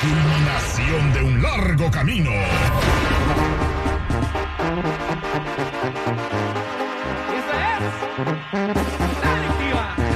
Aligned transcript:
culminación 0.00 1.12
de 1.12 1.22
un 1.22 1.42
largo 1.42 1.90
camino. 1.90 2.30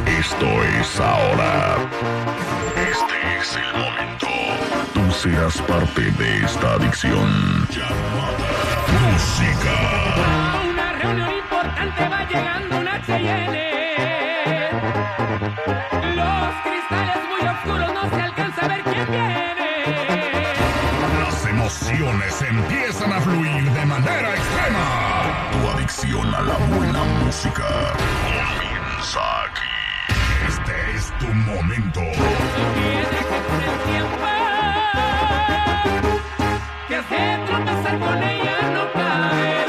Esto 0.06 0.64
es 0.64 1.00
ahora. 1.00 1.76
Este 2.76 3.38
es 3.38 3.56
el 3.56 3.80
momento. 3.80 4.26
Tú 4.92 5.10
serás 5.12 5.60
parte 5.62 6.02
de 6.02 6.44
esta 6.44 6.74
adicción 6.74 7.66
llamada 7.70 8.80
música. 9.12 10.59
Emociones 21.90 22.42
empiezan 22.42 23.12
a 23.12 23.20
fluir 23.20 23.70
de 23.70 23.86
manera 23.86 24.34
extrema. 24.34 25.50
Tu 25.52 25.68
adicción 25.70 26.34
a 26.34 26.40
la 26.42 26.56
buena 26.76 27.02
música 27.24 27.66
comienza 28.22 29.20
aquí. 29.44 29.68
Este 30.48 30.96
es 30.96 31.12
tu 31.18 31.26
momento. 31.26 32.00
Que 32.00 32.16
con 33.28 33.60
el 33.62 33.76
tiempo 33.90 34.26
que 36.88 36.96
hace 36.96 37.38
tropezar 37.46 37.98
con 37.98 38.22
ella 38.22 38.56
no 38.74 38.92
cabe. 38.92 39.66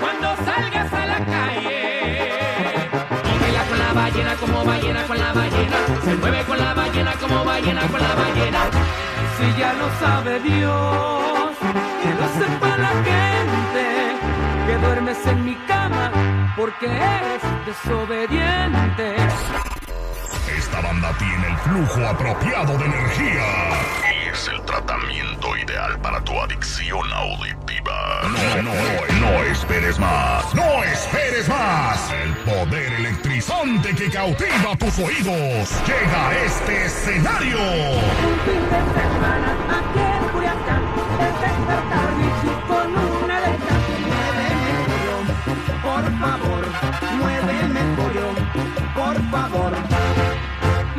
Cuando 0.00 0.36
salgas 0.44 0.92
a 0.92 1.06
la 1.06 1.26
calle 1.26 1.92
baila 3.42 3.64
con 3.68 3.78
la 3.78 3.92
ballena 3.92 4.34
como 4.36 4.64
ballena 4.64 5.02
con 5.04 5.18
la 5.18 5.32
ballena, 5.32 5.76
se 6.04 6.14
mueve 6.16 6.44
con 6.44 6.58
la 6.58 6.74
ballena 6.74 7.12
como 7.20 7.44
ballena 7.44 7.82
con 7.88 8.00
la 8.00 8.14
ballena. 8.14 8.31
Si 9.42 9.58
ya 9.58 9.72
lo 9.72 9.90
sabe 9.98 10.38
Dios, 10.38 11.56
que 12.00 12.10
lo 12.14 12.28
sepa 12.38 12.78
la 12.78 12.92
gente, 13.08 13.86
que 14.68 14.78
duermes 14.78 15.26
en 15.26 15.44
mi 15.44 15.56
cama 15.66 16.12
porque 16.56 16.86
eres 16.86 17.42
desobediente. 17.66 19.16
Esta 20.56 20.80
banda 20.80 21.12
tiene 21.18 21.48
el 21.48 21.56
flujo 21.56 22.06
apropiado 22.06 22.78
de 22.78 22.84
energía. 22.84 23.44
Y 24.14 24.28
es 24.28 24.46
el 24.46 24.62
tratamiento 24.62 25.56
ideal 25.56 25.98
para 26.00 26.22
tu 26.22 26.40
adicción 26.40 27.12
auditiva. 27.12 28.20
No, 28.22 28.62
no, 28.62 28.72
no, 29.20 29.42
esperes 29.42 29.98
más. 29.98 30.54
No 30.54 30.84
esperes 30.84 31.48
más. 31.48 32.12
Electrizante 33.42 33.94
que 33.94 34.10
cautiva 34.10 34.76
tus 34.78 34.98
oídos 34.98 35.70
llega 35.86 36.28
a 36.28 36.44
este 36.44 36.86
escenario. 36.86 37.58
Un 37.58 38.38
fin 38.44 38.62
de 38.70 38.80
semana 39.00 39.50
aquí 39.68 40.00
en 40.00 40.28
Culiacán, 40.32 40.82
es 41.20 41.34
despertar 41.40 42.10
mi 42.16 42.28
chip 42.40 42.58
con 42.68 42.88
una 43.22 43.38
estas. 43.38 43.82
Muéveme, 44.06 44.72
pollón, 44.88 45.26
por 45.82 46.04
favor, 46.20 46.62
muéveme, 47.18 47.82
pollón, 47.96 48.36
por 48.94 49.16
favor. 49.30 49.72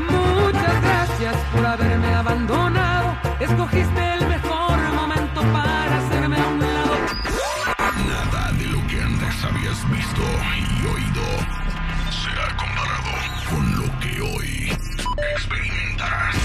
Muchas 0.10 0.82
gracias 0.82 1.36
por 1.54 1.66
haberme 1.66 2.14
abandonado. 2.14 3.16
Escogiste 3.40 4.14
el 4.14 4.28
mejor 4.28 4.78
momento 4.94 5.42
para 5.54 5.98
hacerme 5.98 6.38
a 6.38 6.48
un 6.48 6.60
lado. 6.60 6.96
Nada 8.08 8.52
de 8.54 8.66
lo 8.66 8.88
que 8.88 9.02
antes 9.02 9.44
habías 9.44 9.90
visto 9.90 10.22
y 10.58 10.88
oído 10.88 11.13
será 12.24 12.48
comparado 12.56 13.12
con 13.50 13.64
lo 13.80 13.88
que 14.00 14.22
hoy 14.22 14.72
experimentarás. 15.36 16.36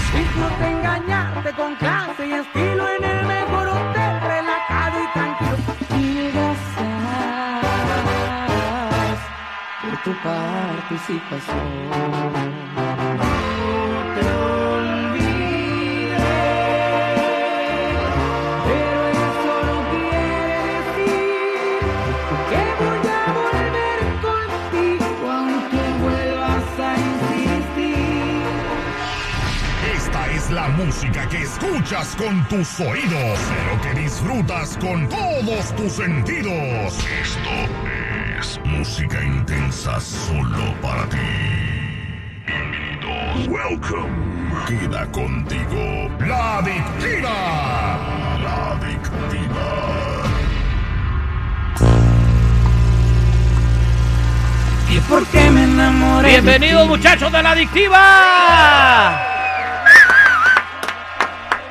De 0.59 0.67
engañarte 0.71 1.53
con 1.53 1.75
clase 1.75 2.27
y 2.27 2.33
estilo 2.33 2.89
en 2.89 3.03
el 3.03 3.25
mejor 3.25 3.67
hotel, 3.67 4.21
relajado 4.21 5.03
y 5.03 5.07
tranquilo. 5.13 5.57
Mil 5.95 6.31
gracias 6.31 6.69
por 9.81 9.97
tu 10.03 10.13
participación. 10.21 12.78
Música 30.85 31.27
que 31.27 31.41
escuchas 31.41 32.15
con 32.15 32.47
tus 32.47 32.79
oídos, 32.79 33.39
pero 33.49 33.81
que 33.81 33.99
disfrutas 33.99 34.77
con 34.77 35.09
todos 35.09 35.75
tus 35.75 35.91
sentidos. 35.91 36.97
Esto 37.21 37.49
es 38.39 38.59
música 38.63 39.21
intensa 39.21 39.99
solo 39.99 40.73
para 40.81 41.03
ti. 41.09 41.17
Bienvenidos. 42.47 43.47
Welcome. 43.49 44.09
Queda 44.67 45.05
contigo 45.11 46.09
la 46.25 46.59
adictiva. 46.59 47.29
La 48.41 48.71
adictiva. 48.71 50.23
¿Y 54.89 54.99
por 55.01 55.25
qué 55.27 55.51
me 55.51 55.63
enamoré? 55.63 56.29
Bienvenidos 56.29 56.87
muchachos 56.87 57.31
de 57.31 57.43
la 57.43 57.51
adictiva. 57.51 59.28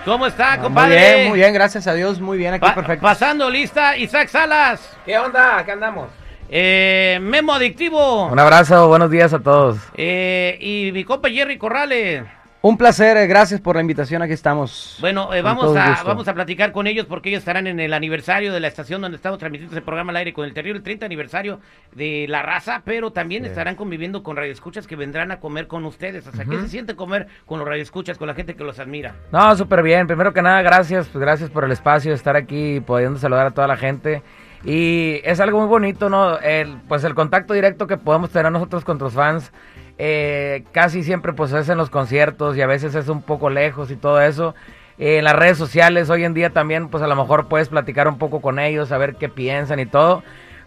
¿Cómo 0.08 0.26
está, 0.26 0.52
Muy 0.54 0.62
compadre? 0.64 0.96
bien, 1.16 1.28
muy 1.28 1.38
bien, 1.38 1.52
gracias 1.52 1.86
a 1.86 1.92
Dios, 1.92 2.18
muy 2.18 2.38
bien, 2.38 2.54
aquí 2.54 2.62
Pa- 2.62 2.74
perfecto. 2.74 3.02
Pasando 3.02 3.50
lista, 3.50 3.94
Isaac 3.94 4.28
Salas. 4.28 4.96
¿Qué 5.04 5.18
onda? 5.18 5.62
¿Qué 5.66 5.72
andamos? 5.72 6.08
Eh, 6.48 7.18
Memo 7.20 7.52
Adictivo. 7.52 8.26
Un 8.28 8.38
abrazo, 8.38 8.88
buenos 8.88 9.10
días 9.10 9.34
a 9.34 9.40
todos. 9.40 9.76
Eh, 9.94 10.56
y 10.62 10.92
mi 10.92 11.04
compa 11.04 11.28
Jerry 11.28 11.58
Corrales. 11.58 12.22
Un 12.60 12.76
placer, 12.76 13.16
eh, 13.16 13.28
gracias 13.28 13.60
por 13.60 13.76
la 13.76 13.82
invitación, 13.82 14.20
aquí 14.20 14.32
estamos. 14.32 14.98
Bueno, 15.00 15.32
eh, 15.32 15.42
vamos, 15.42 15.76
a, 15.76 15.90
gusto. 15.90 16.04
vamos 16.04 16.26
a 16.26 16.34
platicar 16.34 16.72
con 16.72 16.88
ellos 16.88 17.06
porque 17.06 17.28
ellos 17.28 17.38
estarán 17.38 17.68
en 17.68 17.78
el 17.78 17.94
aniversario 17.94 18.52
de 18.52 18.58
la 18.58 18.66
estación 18.66 19.00
donde 19.00 19.14
estamos 19.14 19.38
transmitiendo 19.38 19.76
ese 19.76 19.84
programa 19.84 20.10
al 20.10 20.16
aire 20.16 20.32
con 20.32 20.44
el 20.44 20.52
terrible 20.52 20.80
30 20.80 21.06
aniversario 21.06 21.60
de 21.94 22.26
La 22.28 22.42
Raza, 22.42 22.82
pero 22.84 23.12
también 23.12 23.44
estarán 23.44 23.76
conviviendo 23.76 24.24
con 24.24 24.36
radioescuchas 24.36 24.88
que 24.88 24.96
vendrán 24.96 25.30
a 25.30 25.38
comer 25.38 25.68
con 25.68 25.84
ustedes. 25.84 26.26
O 26.26 26.32
sea, 26.32 26.44
¿qué 26.46 26.58
se 26.58 26.68
siente 26.68 26.96
comer 26.96 27.28
con 27.46 27.60
los 27.60 27.68
radioescuchas, 27.68 28.18
con 28.18 28.26
la 28.26 28.34
gente 28.34 28.56
que 28.56 28.64
los 28.64 28.80
admira? 28.80 29.14
No, 29.30 29.56
súper 29.56 29.84
bien. 29.84 30.08
Primero 30.08 30.32
que 30.32 30.42
nada, 30.42 30.60
gracias, 30.60 31.06
pues 31.06 31.22
gracias 31.22 31.50
por 31.50 31.62
el 31.62 31.70
espacio, 31.70 32.12
estar 32.12 32.34
aquí, 32.34 32.80
pudiendo 32.80 33.20
saludar 33.20 33.46
a 33.46 33.50
toda 33.52 33.68
la 33.68 33.76
gente. 33.76 34.24
Y 34.64 35.20
es 35.22 35.38
algo 35.38 35.60
muy 35.60 35.68
bonito, 35.68 36.08
¿no? 36.08 36.40
El, 36.40 36.78
pues 36.88 37.04
el 37.04 37.14
contacto 37.14 37.54
directo 37.54 37.86
que 37.86 37.96
podemos 37.96 38.30
tener 38.30 38.50
nosotros 38.50 38.84
con 38.84 38.98
nuestros 38.98 39.14
fans, 39.14 39.52
eh, 39.98 40.64
casi 40.72 41.02
siempre 41.02 41.32
pues 41.32 41.52
es 41.52 41.68
en 41.68 41.76
los 41.76 41.90
conciertos 41.90 42.56
y 42.56 42.62
a 42.62 42.66
veces 42.66 42.94
es 42.94 43.08
un 43.08 43.20
poco 43.20 43.50
lejos 43.50 43.90
y 43.90 43.96
todo 43.96 44.20
eso. 44.20 44.54
Eh, 44.98 45.18
en 45.18 45.24
las 45.24 45.34
redes 45.34 45.58
sociales 45.58 46.08
hoy 46.08 46.24
en 46.24 46.34
día 46.34 46.50
también 46.50 46.88
pues 46.88 47.02
a 47.02 47.08
lo 47.08 47.16
mejor 47.16 47.48
puedes 47.48 47.68
platicar 47.68 48.08
un 48.08 48.18
poco 48.18 48.40
con 48.40 48.58
ellos, 48.58 48.88
saber 48.88 49.16
qué 49.16 49.28
piensan 49.28 49.80
y 49.80 49.86
todo. 49.86 50.22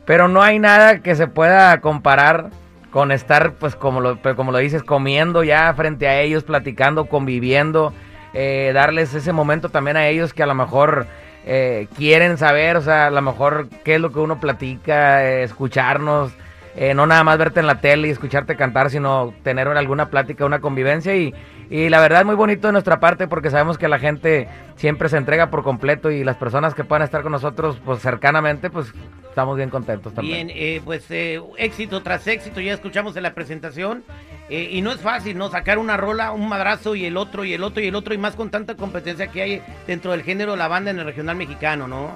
Pero 0.06 0.28
no 0.28 0.42
hay 0.42 0.60
nada 0.60 1.00
que 1.00 1.16
se 1.16 1.28
pueda 1.28 1.80
comparar 1.80 2.50
con 2.92 3.12
estar, 3.12 3.54
pues 3.54 3.76
como 3.76 4.02
lo, 4.02 4.20
como 4.36 4.52
lo 4.52 4.58
dices, 4.58 4.84
comiendo 4.84 5.44
ya 5.44 5.74
frente 5.74 6.08
a 6.08 6.20
ellos, 6.20 6.44
platicando, 6.44 7.06
conviviendo, 7.06 7.94
eh, 8.34 8.72
darles 8.74 9.14
ese 9.14 9.32
momento 9.32 9.70
también 9.70 9.96
a 9.96 10.08
ellos 10.08 10.34
que 10.34 10.44
a 10.44 10.48
lo 10.48 10.56
mejor 10.56 11.08
eh, 11.46 11.88
quieren 11.96 12.38
saber, 12.38 12.76
o 12.76 12.82
sea, 12.82 13.08
a 13.08 13.12
lo 13.12 13.22
mejor 13.22 13.70
qué 13.86 13.96
es 13.96 14.02
lo 14.02 14.12
que 14.12 14.20
uno 14.20 14.40
platica, 14.40 15.24
escucharnos, 15.24 16.34
eh, 16.76 16.94
no 16.94 17.06
nada 17.06 17.24
más 17.24 17.38
verte 17.38 17.60
en 17.60 17.68
la 17.68 17.82
tele 17.82 18.08
y 18.08 18.12
escucharte 18.12 18.56
cantar, 18.56 18.90
sino 18.90 19.34
tener 19.44 19.68
alguna 19.68 20.10
plática, 20.10 20.46
una 20.46 20.60
convivencia 20.60 21.16
y, 21.16 21.34
y 21.70 21.90
la 21.90 22.00
verdad 22.00 22.22
es 22.22 22.26
muy 22.26 22.36
bonito 22.36 22.68
de 22.68 22.74
nuestra 22.74 23.00
parte 23.00 23.28
porque 23.28 23.50
sabemos 23.50 23.78
que 23.78 23.88
la 23.88 24.00
gente 24.00 24.48
siempre 24.76 25.10
se 25.10 25.18
entrega 25.18 25.50
por 25.50 25.64
completo 25.64 26.12
y 26.12 26.24
las 26.24 26.38
personas 26.38 26.74
que 26.74 26.84
puedan 26.84 27.04
estar 27.04 27.22
con 27.24 27.32
nosotros 27.32 27.80
pues 27.84 28.02
cercanamente 28.02 28.70
pues 28.70 28.94
estamos 29.30 29.56
bien 29.58 29.70
contentos 29.70 30.14
también. 30.14 30.48
Bien, 30.48 30.58
eh, 30.58 30.82
pues 30.84 31.10
eh, 31.12 31.42
éxito 31.58 32.02
tras 32.02 32.28
éxito, 32.28 32.60
ya 32.60 32.74
escuchamos 32.74 33.16
en 33.16 33.24
la 33.24 33.34
presentación. 33.34 34.04
eh, 34.50 34.68
y 34.72 34.82
no 34.82 34.92
es 34.92 35.00
fácil, 35.00 35.38
¿no? 35.38 35.50
Sacar 35.50 35.78
una 35.78 35.96
rola, 35.96 36.34
un 36.34 36.50
madrazo 36.50 36.94
y 36.96 37.06
el 37.06 37.16
otro 37.16 37.46
y 37.46 37.54
el 37.54 37.64
otro 37.64 37.82
y 37.82 37.88
el 37.88 37.96
otro, 37.96 38.14
y 38.14 38.18
más 38.18 38.36
con 38.36 38.50
tanta 38.50 38.76
competencia 38.76 39.28
que 39.28 39.42
hay 39.42 39.62
dentro 39.88 40.12
del 40.12 40.24
género 40.24 40.58
la 40.58 40.68
banda 40.68 40.92
en 40.92 41.00
el 41.00 41.06
regional 41.06 41.38
mexicano, 41.38 41.88
¿no? 41.88 42.12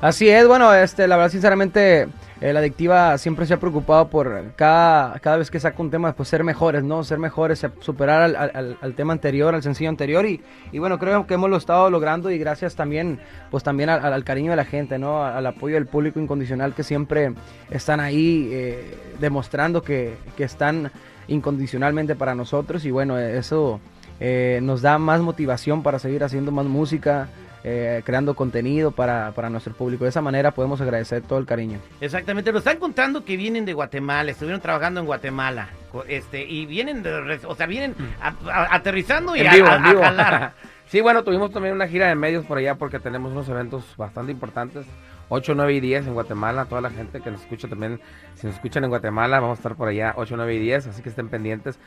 Así 0.00 0.30
es, 0.30 0.46
bueno, 0.46 0.72
este, 0.72 1.06
la 1.06 1.16
verdad, 1.16 1.30
sinceramente, 1.30 2.08
eh, 2.40 2.52
la 2.54 2.60
adictiva 2.60 3.18
siempre 3.18 3.44
se 3.44 3.52
ha 3.52 3.60
preocupado 3.60 4.08
por 4.08 4.54
cada, 4.56 5.18
cada 5.18 5.36
vez 5.36 5.50
que 5.50 5.60
saca 5.60 5.82
un 5.82 5.90
tema, 5.90 6.14
pues 6.14 6.30
ser 6.30 6.42
mejores, 6.42 6.82
¿no? 6.82 7.04
Ser 7.04 7.18
mejores, 7.18 7.62
eh, 7.64 7.70
superar 7.80 8.34
al, 8.34 8.94
tema 8.94 9.12
anterior, 9.12 9.54
al 9.54 9.62
sencillo 9.62 9.90
anterior, 9.90 10.24
y, 10.24 10.42
y 10.72 10.78
bueno, 10.78 10.98
creo 10.98 11.26
que 11.26 11.34
hemos 11.34 11.50
lo 11.50 11.58
estado 11.58 11.90
logrando 11.90 12.30
y 12.30 12.38
gracias 12.38 12.76
también, 12.76 13.20
pues 13.50 13.62
también 13.62 13.90
al, 13.90 14.14
al 14.14 14.24
cariño 14.24 14.52
de 14.52 14.56
la 14.56 14.64
gente, 14.64 14.98
¿no? 14.98 15.22
Al 15.22 15.46
apoyo 15.46 15.74
del 15.74 15.86
público 15.86 16.18
incondicional 16.18 16.74
que 16.74 16.82
siempre 16.82 17.34
están 17.68 18.00
ahí 18.00 18.48
eh, 18.52 18.96
demostrando 19.18 19.82
que, 19.82 20.16
que 20.34 20.44
están 20.44 20.90
incondicionalmente 21.28 22.16
para 22.16 22.34
nosotros 22.34 22.86
y 22.86 22.90
bueno, 22.90 23.18
eso 23.18 23.80
eh, 24.18 24.60
nos 24.62 24.82
da 24.82 24.98
más 24.98 25.20
motivación 25.20 25.82
para 25.82 25.98
seguir 25.98 26.22
haciendo 26.24 26.52
más 26.52 26.66
música, 26.66 27.28
eh, 27.64 28.02
creando 28.04 28.34
contenido 28.34 28.90
para, 28.90 29.32
para 29.32 29.50
nuestro 29.50 29.74
público. 29.74 30.04
De 30.04 30.10
esa 30.10 30.22
manera 30.22 30.50
podemos 30.52 30.80
agradecer 30.80 31.22
todo 31.22 31.38
el 31.38 31.46
cariño. 31.46 31.78
Exactamente, 32.00 32.52
nos 32.52 32.60
están 32.60 32.78
contando 32.78 33.24
que 33.24 33.36
vienen 33.36 33.64
de 33.64 33.72
Guatemala, 33.72 34.30
estuvieron 34.30 34.60
trabajando 34.60 35.00
en 35.00 35.06
Guatemala, 35.06 35.68
co- 35.92 36.04
este, 36.08 36.42
y 36.44 36.66
vienen, 36.66 37.02
de, 37.02 37.40
o 37.46 37.54
sea, 37.54 37.66
vienen 37.66 37.94
a- 38.20 38.34
a- 38.50 38.74
aterrizando 38.74 39.36
y 39.36 39.40
En 39.40 39.48
a, 39.48 39.54
vivo, 39.54 39.68
a- 39.68 39.76
en 39.76 39.84
a 39.84 39.88
vivo. 39.90 40.02
jalar. 40.02 40.52
sí, 40.86 41.00
bueno, 41.00 41.22
tuvimos 41.24 41.50
también 41.52 41.74
una 41.74 41.86
gira 41.88 42.06
de 42.08 42.14
medios 42.14 42.44
por 42.46 42.58
allá 42.58 42.76
porque 42.76 42.98
tenemos 42.98 43.32
unos 43.32 43.48
eventos 43.48 43.84
bastante 43.96 44.32
importantes. 44.32 44.86
8, 45.32 45.54
9 45.54 45.74
y 45.74 45.78
10 45.80 46.08
en 46.08 46.14
Guatemala. 46.14 46.64
Toda 46.64 46.80
la 46.80 46.90
gente 46.90 47.20
que 47.20 47.30
nos 47.30 47.40
escucha 47.42 47.68
también, 47.68 48.00
si 48.34 48.48
nos 48.48 48.56
escuchan 48.56 48.82
en 48.82 48.90
Guatemala, 48.90 49.38
vamos 49.38 49.58
a 49.58 49.60
estar 49.60 49.76
por 49.76 49.86
allá 49.86 50.12
8, 50.16 50.34
9 50.36 50.54
y 50.56 50.58
10, 50.58 50.88
así 50.88 51.02
que 51.02 51.08
estén 51.08 51.28
pendientes. 51.28 51.78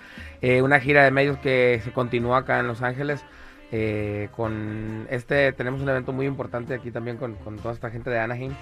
Eh, 0.42 0.62
una 0.62 0.80
gira 0.80 1.04
de 1.04 1.12
medios 1.12 1.38
que 1.40 1.82
se 1.84 1.92
continúa 1.92 2.38
acá 2.38 2.60
en 2.60 2.68
Los 2.68 2.82
Ángeles. 2.82 3.26
Eh, 3.76 4.30
con 4.36 5.08
este 5.10 5.52
tenemos 5.54 5.82
un 5.82 5.90
evento 5.90 6.14
muy 6.14 6.28
importante 6.28 6.76
aquí 6.76 6.92
también 6.92 7.18
con, 7.18 7.34
con 7.36 7.58
toda 7.58 7.74
esta 7.74 7.90
gente 7.90 8.12
de 8.12 8.20
Anaheim. 8.20 8.54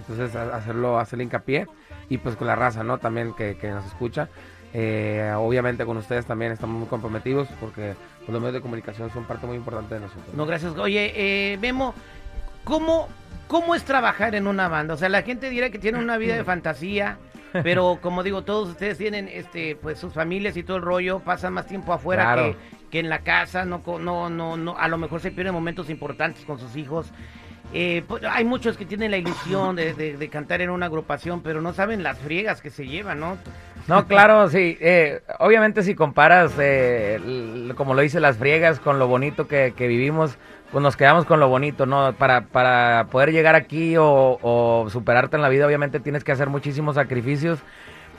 Entonces 0.00 0.36
a- 0.36 0.54
hacerlo, 0.56 0.98
hacerle 1.00 1.24
hincapié 1.24 1.66
y 2.08 2.18
pues 2.18 2.36
con 2.36 2.46
la 2.46 2.54
raza, 2.54 2.84
¿no? 2.84 2.98
También 2.98 3.34
que, 3.34 3.56
que 3.56 3.68
nos 3.70 3.84
escucha. 3.86 4.28
Eh, 4.72 5.32
obviamente 5.36 5.84
con 5.84 5.96
ustedes 5.96 6.24
también 6.26 6.52
estamos 6.52 6.78
muy 6.78 6.86
comprometidos 6.88 7.48
porque 7.58 7.94
pues, 8.20 8.28
los 8.30 8.40
medios 8.40 8.54
de 8.54 8.60
comunicación 8.60 9.10
son 9.10 9.24
parte 9.24 9.44
muy 9.44 9.56
importante 9.56 9.94
de 9.94 10.00
nosotros. 10.02 10.32
No, 10.34 10.46
gracias. 10.46 10.78
Oye, 10.78 11.12
eh, 11.16 11.58
Memo, 11.58 11.92
¿cómo, 12.62 13.08
¿cómo 13.48 13.74
es 13.74 13.82
trabajar 13.82 14.36
en 14.36 14.46
una 14.46 14.68
banda? 14.68 14.94
O 14.94 14.96
sea, 14.96 15.08
la 15.08 15.22
gente 15.22 15.50
dirá 15.50 15.70
que 15.70 15.80
tiene 15.80 15.98
una 15.98 16.16
vida 16.18 16.36
de 16.36 16.44
fantasía, 16.54 17.18
pero 17.64 17.98
como 18.00 18.22
digo, 18.22 18.42
todos 18.42 18.68
ustedes 18.68 18.96
tienen 18.98 19.26
este, 19.28 19.74
pues 19.74 19.98
sus 19.98 20.12
familias 20.14 20.56
y 20.56 20.62
todo 20.62 20.76
el 20.76 20.84
rollo, 20.84 21.18
pasan 21.18 21.52
más 21.54 21.66
tiempo 21.66 21.92
afuera 21.92 22.22
Claro. 22.22 22.52
que, 22.52 22.79
que 22.90 22.98
en 22.98 23.08
la 23.08 23.20
casa, 23.20 23.64
no, 23.64 23.82
no, 24.00 24.28
no, 24.30 24.56
no, 24.56 24.76
a 24.78 24.88
lo 24.88 24.98
mejor 24.98 25.20
se 25.20 25.30
pierden 25.30 25.54
momentos 25.54 25.88
importantes 25.90 26.44
con 26.44 26.58
sus 26.58 26.76
hijos. 26.76 27.10
Eh, 27.72 28.02
pues, 28.08 28.24
hay 28.28 28.44
muchos 28.44 28.76
que 28.76 28.84
tienen 28.84 29.12
la 29.12 29.16
ilusión 29.16 29.76
de, 29.76 29.94
de- 29.94 30.16
de 30.16 30.28
cantar 30.28 30.60
en 30.60 30.70
una 30.70 30.86
agrupación, 30.86 31.40
pero 31.40 31.60
no 31.62 31.72
saben 31.72 32.02
las 32.02 32.18
friegas 32.18 32.60
que 32.60 32.70
se 32.70 32.86
llevan, 32.86 33.20
¿no? 33.20 33.36
No, 33.86 34.06
claro, 34.06 34.48
sí. 34.48 34.76
eh, 34.80 35.22
obviamente 35.38 35.82
si 35.82 35.94
comparas, 35.94 36.52
eh, 36.58 37.18
como 37.76 37.94
lo 37.94 38.02
dice, 38.02 38.18
las 38.20 38.36
friegas 38.36 38.80
con 38.80 38.98
lo 38.98 39.06
bonito 39.06 39.46
que, 39.46 39.72
vivimos, 39.78 40.36
pues 40.72 40.82
nos 40.82 40.96
quedamos 40.96 41.24
con 41.24 41.38
lo 41.40 41.48
bonito, 41.48 41.86
¿no? 41.86 42.12
Para, 42.12 42.42
para 42.42 43.06
poder 43.10 43.32
llegar 43.32 43.54
aquí 43.54 43.94
o 43.98 44.86
superarte 44.90 45.36
en 45.36 45.42
la 45.42 45.48
vida, 45.48 45.66
obviamente 45.66 46.00
tienes 46.00 46.24
que 46.24 46.32
hacer 46.32 46.48
muchísimos 46.48 46.96
sacrificios, 46.96 47.60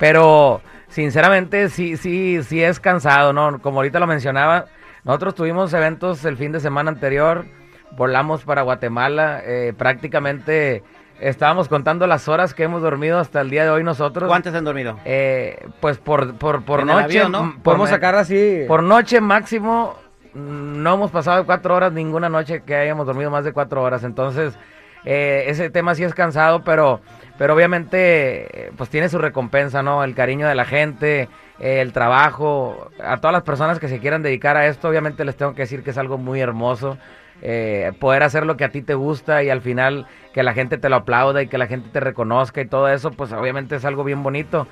pero 0.02 0.62
sinceramente 0.88 1.70
sí, 1.70 1.96
sí, 1.96 2.42
sí 2.42 2.64
es 2.64 2.80
cansado, 2.80 3.34
¿no? 3.34 3.62
Como 3.62 3.78
ahorita 3.78 4.00
lo 4.00 4.08
mencionaba, 4.08 4.66
nosotros 5.04 5.36
tuvimos 5.36 5.72
eventos 5.74 6.26
el 6.26 6.38
fin 6.38 6.52
de 6.52 6.60
semana 6.60 6.90
anterior, 6.90 7.46
volamos 7.92 8.44
para 8.44 8.64
Guatemala, 8.64 9.44
eh, 9.46 9.76
prácticamente 9.78 10.82
estábamos 11.20 11.68
contando 11.68 12.08
las 12.08 12.28
horas 12.28 12.56
que 12.56 12.64
hemos 12.64 12.82
dormido 12.82 13.20
hasta 13.20 13.42
el 13.42 13.52
día 13.52 13.64
de 13.64 13.70
hoy 13.70 13.84
nosotros. 13.84 14.28
¿Cuántos 14.28 14.56
han 14.56 14.64
dormido? 14.64 14.98
Eh, 15.06 15.68
pues 15.80 16.00
por, 16.00 16.34
por, 16.34 16.64
por 16.64 16.80
En 16.80 16.90
el 16.90 16.96
noche, 16.96 17.20
avión, 17.20 17.32
¿no? 17.32 17.56
Podemos 17.62 17.92
sacar 17.92 18.16
así. 18.16 18.64
por 18.68 18.82
noche 18.82 19.22
máximo, 19.22 19.98
mm, 20.34 20.82
no 20.82 20.96
hemos 20.96 21.12
pasado 21.12 21.38
de 21.38 21.44
cuatro 21.44 21.76
horas 21.76 21.94
ninguna 21.94 22.28
noche 22.28 22.64
que 22.64 22.74
hayamos 22.74 23.06
dormido 23.06 23.30
más 23.30 23.46
de 23.46 23.54
cuatro 23.54 23.84
horas. 23.84 24.04
Entonces, 24.04 24.58
eh, 25.06 25.46
ese 25.48 25.70
tema 25.70 25.96
sí 25.96 26.04
es 26.04 26.14
cansado, 26.14 26.64
pero, 26.64 27.02
pero 27.38 27.54
obviamente, 27.54 28.72
pues 28.78 28.90
tiene 28.90 29.10
su 29.10 29.18
recompensa, 29.18 29.82
¿no? 29.84 30.04
El 30.04 30.16
cariño 30.16 30.48
de 30.48 30.56
la 30.56 30.66
gente, 30.66 31.30
eh, 31.60 31.82
el 31.82 31.94
trabajo. 31.94 32.90
A 33.04 33.18
todas 33.18 33.34
las 33.34 33.44
personas 33.44 33.80
que 33.80 33.88
se 33.88 34.00
quieran 34.00 34.22
dedicar 34.24 34.58
a 34.58 34.68
esto, 34.68 34.90
obviamente 34.90 35.26
les 35.26 35.36
tengo 35.36 35.54
que 35.54 35.64
decir 35.64 35.84
que 35.84 35.92
es 35.92 35.98
algo 35.98 36.18
muy 36.18 36.40
hermoso. 36.40 36.98
eh, 37.44 37.94
poder 38.00 38.22
hacer 38.22 38.46
lo 38.46 38.56
que 38.56 38.66
a 38.66 38.70
ti 38.70 38.84
te 38.84 38.94
gusta 38.94 39.42
y 39.42 39.50
al 39.50 39.62
final 39.62 40.06
que 40.32 40.44
la 40.44 40.54
gente 40.54 40.78
te 40.78 40.90
lo 40.90 40.98
aplauda 40.98 41.42
y 41.42 41.48
que 41.48 41.58
la 41.58 41.66
gente 41.66 41.90
te 41.90 42.00
reconozca 42.00 42.62
y 42.62 42.68
todo 42.68 42.88
eso, 42.88 43.10
pues 43.10 43.32
obviamente 43.32 43.78
es 43.78 43.86
algo 43.86 44.04
bien 44.04 44.22
bonito 44.22 44.68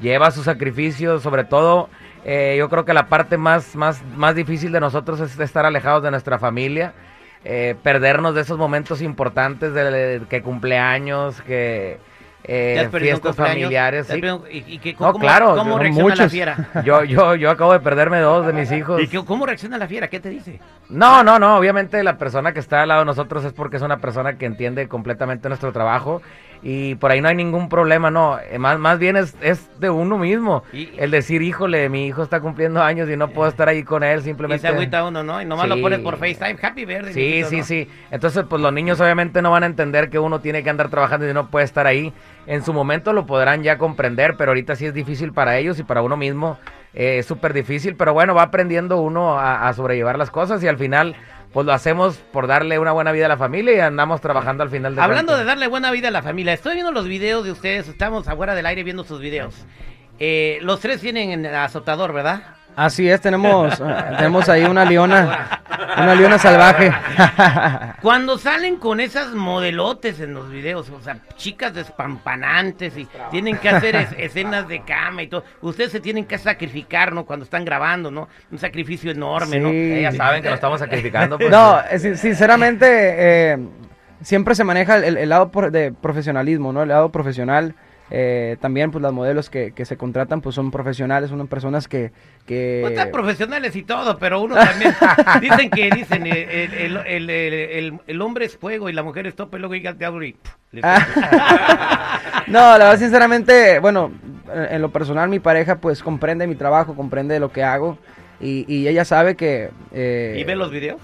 lleva 0.00 0.30
sus 0.30 0.44
sacrificios, 0.44 1.22
sobre 1.22 1.44
todo 1.44 1.88
eh, 2.24 2.56
yo 2.58 2.68
creo 2.68 2.84
que 2.84 2.92
la 2.92 3.06
parte 3.06 3.36
más, 3.36 3.74
más, 3.76 4.02
más 4.16 4.34
difícil 4.34 4.72
de 4.72 4.80
nosotros 4.80 5.20
es 5.20 5.38
estar 5.38 5.66
alejados 5.66 6.02
de 6.02 6.10
nuestra 6.10 6.38
familia, 6.38 6.94
eh, 7.44 7.74
perdernos 7.82 8.34
de 8.34 8.40
esos 8.42 8.58
momentos 8.58 9.02
importantes 9.02 9.74
de, 9.74 9.90
de- 9.90 10.26
que 10.26 10.42
cumpleaños, 10.42 11.40
que 11.42 11.98
eh, 12.44 12.72
¿Te 12.74 12.80
has 12.80 12.88
perdido 12.88 13.16
un 13.16 13.22
fiestas 13.22 13.36
familiares. 13.36 14.06
¿Te 14.08 14.12
has 14.14 14.16
sí. 14.16 14.20
perdido- 14.20 14.44
¿Y, 14.50 14.80
y 14.88 14.92
No, 14.98 15.12
cómo, 15.12 15.18
claro, 15.20 15.54
cómo 15.56 15.78
reacciona 15.78 16.14
la 16.16 16.28
fiera? 16.28 16.56
Yo, 16.84 17.04
yo, 17.04 17.36
yo 17.36 17.50
acabo 17.50 17.72
de 17.72 17.78
perderme 17.78 18.18
dos 18.18 18.44
de 18.46 18.52
mis 18.52 18.70
hijos. 18.72 19.00
¿Y 19.00 19.06
qué- 19.06 19.24
cómo 19.24 19.46
reacciona 19.46 19.78
la 19.78 19.86
fiera? 19.86 20.08
¿Qué 20.08 20.18
te 20.18 20.28
dice? 20.28 20.58
No, 20.88 21.22
no, 21.22 21.38
no. 21.38 21.56
Obviamente 21.56 22.02
la 22.02 22.18
persona 22.18 22.52
que 22.52 22.58
está 22.60 22.82
al 22.82 22.88
lado 22.88 23.00
de 23.02 23.06
nosotros 23.06 23.44
es 23.44 23.52
porque 23.52 23.76
es 23.76 23.82
una 23.82 23.98
persona 23.98 24.38
que 24.38 24.46
entiende 24.46 24.88
completamente 24.88 25.48
nuestro 25.48 25.72
trabajo 25.72 26.20
y 26.64 26.94
por 26.94 27.10
ahí 27.10 27.20
no 27.20 27.28
hay 27.28 27.34
ningún 27.34 27.68
problema, 27.68 28.10
no. 28.10 28.38
Eh, 28.38 28.58
Más, 28.58 28.78
más 28.78 28.98
bien 28.98 29.16
es, 29.16 29.34
es 29.42 29.68
de 29.80 29.90
uno 29.90 30.16
mismo. 30.16 30.62
Y- 30.72 30.90
El 30.96 31.10
decir, 31.10 31.42
híjole, 31.42 31.88
mi 31.88 32.06
hijo 32.06 32.22
está 32.22 32.40
cumpliendo 32.40 32.80
años 32.82 33.10
y 33.10 33.16
no 33.16 33.28
puedo 33.28 33.48
estar 33.48 33.68
ahí 33.68 33.82
con 33.82 34.04
él, 34.04 34.20
Y 34.20 34.22
simplemente. 34.22 34.60
se 34.62 34.68
agüita 34.68 35.04
uno, 35.04 35.22
¿no? 35.24 35.42
Y 35.42 35.44
nomás 35.44 35.68
lo 35.68 35.74
Sí. 35.76 35.82
pones 35.82 35.98
por 35.98 36.16
FaceTime. 36.18 36.56
Happy 36.62 36.84
Verde. 36.84 37.12
Sí, 37.12 37.42
sí, 37.48 37.62
sí. 37.64 37.88
Entonces, 38.12 38.44
pues 38.48 38.62
los 38.62 38.72
niños 38.72 39.00
obviamente 39.00 39.42
no 39.42 39.50
van 39.50 39.64
a 39.64 39.66
entender 39.66 40.08
que 40.08 40.18
uno 40.20 40.40
tiene 40.40 40.62
que 40.62 40.70
andar 40.70 40.88
trabajando 40.88 41.28
y 41.28 41.34
no 41.34 41.48
puede 41.48 41.64
estar 41.64 41.86
ahí. 41.86 42.12
En 42.46 42.64
su 42.64 42.72
momento 42.72 43.12
lo 43.12 43.26
podrán 43.26 43.62
ya 43.62 43.76
comprender, 43.78 44.36
pero 44.36 44.52
ahorita 44.52 44.76
sí 44.76 44.86
es 44.86 44.94
difícil 44.94 45.32
para 45.32 45.58
ellos 45.58 45.78
y 45.78 45.82
para 45.82 46.02
uno 46.02 46.16
mismo. 46.16 46.58
eh, 46.94 47.16
es 47.20 47.26
súper 47.26 47.54
difícil, 47.54 47.96
pero 47.96 48.12
bueno, 48.12 48.34
va 48.34 48.42
aprendiendo 48.42 48.98
uno 49.00 49.38
a, 49.38 49.66
a 49.66 49.72
sobrellevar 49.72 50.18
las 50.18 50.30
cosas 50.30 50.62
y 50.62 50.68
al 50.68 50.76
final, 50.76 51.16
pues 51.52 51.66
lo 51.66 51.72
hacemos 51.72 52.16
por 52.32 52.46
darle 52.46 52.78
una 52.78 52.92
buena 52.92 53.12
vida 53.12 53.26
a 53.26 53.28
la 53.28 53.36
familia 53.36 53.76
y 53.76 53.80
andamos 53.80 54.20
trabajando 54.20 54.62
al 54.62 54.70
final 54.70 54.94
de 54.94 55.02
Hablando 55.02 55.36
de 55.36 55.44
darle 55.44 55.66
buena 55.68 55.90
vida 55.90 56.08
a 56.08 56.10
la 56.10 56.22
familia, 56.22 56.52
estoy 56.52 56.74
viendo 56.74 56.92
los 56.92 57.06
videos 57.06 57.44
de 57.44 57.52
ustedes. 57.52 57.88
Estamos 57.88 58.26
afuera 58.28 58.54
del 58.54 58.66
aire 58.66 58.82
viendo 58.82 59.04
sus 59.04 59.20
videos. 59.20 59.54
Eh, 60.18 60.58
los 60.62 60.80
tres 60.80 61.00
tienen 61.00 61.44
azotador, 61.46 62.12
¿verdad? 62.12 62.56
Así 62.74 63.08
es, 63.08 63.20
tenemos, 63.20 63.80
eh, 63.80 63.84
tenemos 64.16 64.48
ahí 64.48 64.64
una 64.64 64.84
leona, 64.84 65.60
una 65.98 66.14
leona 66.14 66.38
salvaje. 66.38 66.90
Cuando 68.02 68.38
salen 68.38 68.76
con 68.76 68.98
esas 69.00 69.34
modelotes 69.34 70.20
en 70.20 70.32
los 70.34 70.50
videos, 70.50 70.88
o 70.90 71.00
sea, 71.02 71.18
chicas 71.36 71.74
despampanantes 71.74 72.96
y 72.96 73.06
tienen 73.30 73.58
que 73.58 73.68
hacer 73.68 73.96
es- 73.96 74.14
escenas 74.18 74.66
de 74.68 74.80
cama 74.82 75.22
y 75.22 75.26
todo, 75.28 75.44
ustedes 75.60 75.92
se 75.92 76.00
tienen 76.00 76.24
que 76.24 76.38
sacrificar, 76.38 77.12
¿no? 77.12 77.24
Cuando 77.24 77.44
están 77.44 77.64
grabando, 77.64 78.10
¿no? 78.10 78.28
Un 78.50 78.58
sacrificio 78.58 79.10
enorme, 79.10 79.58
¿no? 79.60 79.68
Ellas 79.68 80.16
saben 80.16 80.42
que 80.42 80.48
lo 80.48 80.54
estamos 80.54 80.80
sacrificando. 80.80 81.36
pues. 81.38 81.50
No, 81.50 81.78
eh, 81.90 81.98
sin- 81.98 82.16
sinceramente, 82.16 82.86
eh, 82.88 83.58
siempre 84.22 84.54
se 84.54 84.64
maneja 84.64 84.96
el, 84.96 85.16
el 85.18 85.28
lado 85.28 85.50
de 85.70 85.92
profesionalismo, 85.92 86.72
¿no? 86.72 86.82
El 86.82 86.88
lado 86.88 87.10
profesional. 87.10 87.74
Eh, 88.10 88.56
también, 88.60 88.90
pues, 88.90 89.00
las 89.02 89.12
modelos 89.12 89.48
que, 89.48 89.72
que 89.72 89.84
se 89.84 89.96
contratan, 89.96 90.40
pues, 90.40 90.54
son 90.54 90.70
profesionales, 90.70 91.30
son 91.30 91.46
personas 91.48 91.88
que... 91.88 92.12
que... 92.46 92.80
Pues 92.82 92.92
están 92.92 93.10
profesionales 93.10 93.74
y 93.76 93.82
todo, 93.82 94.18
pero 94.18 94.40
uno 94.40 94.54
también. 94.56 94.94
dicen 95.40 95.70
que 95.70 95.90
dicen 95.90 96.26
eh, 96.26 96.64
el, 96.64 96.74
el, 96.74 96.96
el, 97.06 97.30
el, 97.30 98.00
el- 98.06 98.20
hombre 98.22 98.44
es 98.46 98.56
fuego 98.56 98.88
y 98.88 98.92
la 98.92 99.02
mujer 99.02 99.26
es 99.26 99.34
tope, 99.34 99.58
luego 99.58 99.74
llega 99.74 99.90
el 99.92 99.98
no, 102.48 102.60
la 102.60 102.78
verdad, 102.78 102.98
sinceramente, 102.98 103.78
bueno, 103.78 104.12
en 104.52 104.74
en 104.74 104.82
lo 104.82 104.90
personal, 104.90 105.28
mi 105.28 105.40
pareja, 105.40 105.76
pues, 105.76 106.02
comprende 106.02 106.46
mi 106.46 106.54
trabajo, 106.54 106.94
comprende 106.94 107.38
lo 107.40 107.50
que 107.52 107.62
hago. 107.62 107.98
Y, 108.40 108.64
y 108.72 108.88
ella 108.88 109.04
sabe 109.04 109.36
que... 109.36 109.70
eh, 109.92 110.36
¿Y 110.38 110.44
ve 110.44 110.56
los 110.56 110.70
videos? 110.70 111.00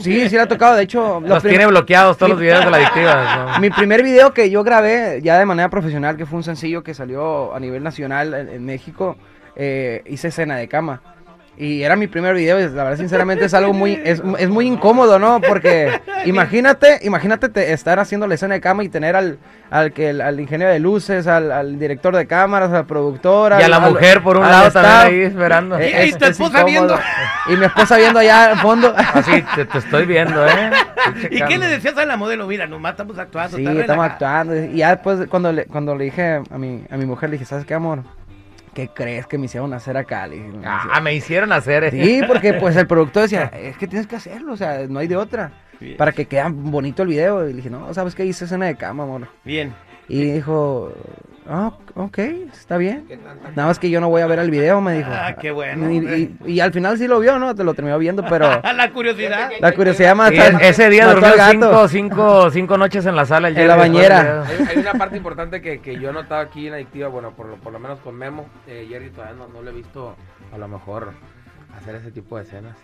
Sí, 0.00 0.28
sí 0.28 0.34
le 0.34 0.40
ha 0.40 0.48
tocado, 0.48 0.76
de 0.76 0.82
hecho... 0.82 1.20
los 1.20 1.42
tiene 1.42 1.66
bloqueados 1.66 2.16
todos 2.16 2.30
los 2.30 2.40
videos 2.40 2.64
de 2.64 2.70
la 2.70 2.76
adictiva. 2.78 3.52
¿no? 3.54 3.60
Mi 3.60 3.70
primer 3.70 4.02
video 4.02 4.32
que 4.32 4.50
yo 4.50 4.64
grabé 4.64 5.20
ya 5.22 5.38
de 5.38 5.46
manera 5.46 5.70
profesional, 5.70 6.16
que 6.16 6.26
fue 6.26 6.36
un 6.38 6.44
sencillo 6.44 6.82
que 6.82 6.94
salió 6.94 7.54
a 7.54 7.60
nivel 7.60 7.82
nacional 7.82 8.34
en, 8.34 8.48
en 8.48 8.64
México, 8.64 9.16
eh, 9.56 10.02
hice 10.06 10.28
escena 10.28 10.56
de 10.56 10.68
cama. 10.68 11.02
Y 11.58 11.82
era 11.82 11.96
mi 11.96 12.06
primer 12.06 12.34
video 12.34 12.58
y 12.58 12.62
la 12.62 12.82
verdad 12.84 12.96
sinceramente 12.96 13.44
es 13.44 13.52
algo 13.54 13.74
muy, 13.74 14.00
es, 14.04 14.22
es 14.38 14.48
muy 14.48 14.66
incómodo, 14.66 15.18
¿no? 15.18 15.38
Porque 15.40 16.00
imagínate, 16.24 16.98
imagínate 17.02 17.50
te- 17.50 17.72
estar 17.72 18.00
haciendo 18.00 18.26
la 18.26 18.34
escena 18.34 18.54
de 18.54 18.60
cama 18.62 18.84
y 18.84 18.88
tener 18.88 19.14
al, 19.14 19.38
al 19.70 19.92
que 19.92 20.10
al 20.10 20.40
ingeniero 20.40 20.72
de 20.72 20.78
luces, 20.80 21.26
al, 21.26 21.52
al 21.52 21.78
director 21.78 22.16
de 22.16 22.26
cámaras, 22.26 22.72
al 22.72 22.86
productor, 22.86 23.52
Y 23.52 23.62
a 23.62 23.66
al- 23.66 23.70
la 23.70 23.76
al- 23.76 23.92
mujer 23.92 24.22
por 24.22 24.38
un 24.38 24.44
al 24.44 24.50
lado 24.50 24.68
staff. 24.68 24.82
también 24.82 25.20
ahí 25.20 25.26
esperando. 25.28 25.78
Y- 25.80 25.84
y 26.08 26.12
tu 26.14 26.24
esposa 26.24 26.64
viendo. 26.64 26.98
Y 27.48 27.56
mi 27.56 27.64
esposa 27.66 27.96
viendo 27.98 28.18
allá 28.18 28.52
en 28.52 28.58
fondo. 28.58 28.94
Así, 29.14 29.44
te, 29.54 29.64
te 29.66 29.78
estoy 29.78 30.06
viendo, 30.06 30.46
¿eh? 30.46 30.70
¿Y 31.30 31.42
qué 31.42 31.58
le 31.58 31.66
decías 31.68 31.96
a 31.98 32.06
la 32.06 32.16
modelo? 32.16 32.46
Mira, 32.46 32.66
nomás 32.66 32.92
estamos 32.92 33.18
actuando. 33.18 33.58
Sí, 33.58 33.66
estamos 33.66 34.06
actuando. 34.06 34.56
Y 34.56 34.76
ya 34.78 34.90
después, 34.96 35.28
cuando 35.28 35.52
le, 35.52 35.66
cuando 35.66 35.94
le 35.96 36.04
dije 36.04 36.40
a 36.50 36.58
mi, 36.58 36.82
a 36.90 36.96
mi 36.96 37.04
mujer, 37.04 37.28
le 37.28 37.34
dije, 37.34 37.44
¿sabes 37.44 37.66
qué, 37.66 37.74
amor? 37.74 38.00
¿Qué 38.74 38.88
crees 38.88 39.26
que 39.26 39.36
me 39.38 39.46
hicieron 39.46 39.72
hacer 39.74 39.96
acá? 39.96 40.26
Le 40.26 40.36
dije, 40.36 40.48
me 40.48 40.66
Ah, 40.66 40.78
hicieron- 40.84 41.04
me 41.04 41.14
hicieron 41.14 41.52
hacer. 41.52 41.84
¿eh? 41.84 41.90
Sí, 41.90 42.20
porque 42.26 42.54
pues 42.54 42.74
el 42.76 42.86
productor 42.86 43.22
decía, 43.24 43.44
es 43.54 43.76
que 43.76 43.86
tienes 43.86 44.06
que 44.06 44.16
hacerlo, 44.16 44.52
o 44.54 44.56
sea, 44.56 44.86
no 44.88 44.98
hay 44.98 45.08
de 45.08 45.16
otra. 45.16 45.52
Bien. 45.78 45.96
Para 45.96 46.12
que 46.12 46.26
quede 46.26 46.44
bonito 46.48 47.02
el 47.02 47.08
video. 47.08 47.44
Y 47.46 47.50
le 47.50 47.56
dije, 47.56 47.68
no, 47.68 47.92
¿sabes 47.92 48.14
qué? 48.14 48.24
Hice 48.24 48.44
escena 48.44 48.66
de 48.66 48.76
cama, 48.76 49.02
amor. 49.02 49.28
Bien. 49.44 49.74
Y 50.08 50.22
dijo, 50.32 50.92
ah, 51.48 51.72
ok, 51.94 52.18
está 52.52 52.76
bien. 52.76 53.06
Nada 53.54 53.68
más 53.68 53.78
que 53.78 53.88
yo 53.88 54.00
no 54.00 54.08
voy 54.10 54.20
a 54.20 54.26
ver 54.26 54.38
el 54.40 54.50
video, 54.50 54.80
me 54.80 54.94
dijo. 54.98 55.10
Ah, 55.12 55.34
qué 55.40 55.50
bueno. 55.52 55.90
Y, 55.90 55.96
y- 56.44 56.52
y 56.54 56.60
al 56.60 56.72
final 56.72 56.98
sí 56.98 57.06
lo 57.06 57.20
vio, 57.20 57.38
¿no? 57.38 57.54
Te 57.54 57.64
lo 57.64 57.72
terminó 57.74 57.98
viendo, 57.98 58.24
pero 58.28 58.46
la 58.76 58.90
curiosidad. 58.92 59.50
la 59.60 59.72
curiosidad 59.72 60.10
Sí, 60.12 60.16
mata. 60.16 60.48
ese 60.68 60.90
día 60.90 61.06
durmió 61.12 61.30
cinco, 61.50 61.88
cinco, 61.88 62.50
cinco 62.50 62.76
noches 62.76 63.06
en 63.06 63.16
la 63.16 63.24
sala. 63.24 63.48
el 63.48 63.56
En 63.56 63.68
la 63.68 63.76
bañera. 63.76 64.44
Hay, 64.46 64.66
hay 64.70 64.78
una 64.78 64.92
parte 64.94 65.16
importante 65.16 65.62
que, 65.62 65.80
que 65.80 65.98
yo 65.98 66.10
he 66.10 66.12
notado 66.12 66.40
aquí 66.42 66.66
en 66.66 66.74
Adictiva, 66.74 67.08
bueno, 67.08 67.30
por 67.30 67.46
lo, 67.46 67.56
por 67.56 67.72
lo 67.72 67.78
menos 67.78 68.00
con 68.00 68.14
Memo, 68.16 68.46
eh, 68.66 68.86
Jerry 68.88 69.10
todavía 69.10 69.36
no, 69.36 69.48
no 69.48 69.62
le 69.62 69.70
he 69.70 69.74
visto 69.74 70.16
a 70.52 70.58
lo 70.58 70.68
mejor 70.68 71.12
hacer 71.78 71.94
ese 71.94 72.10
tipo 72.10 72.36
de 72.36 72.42
escenas. 72.42 72.76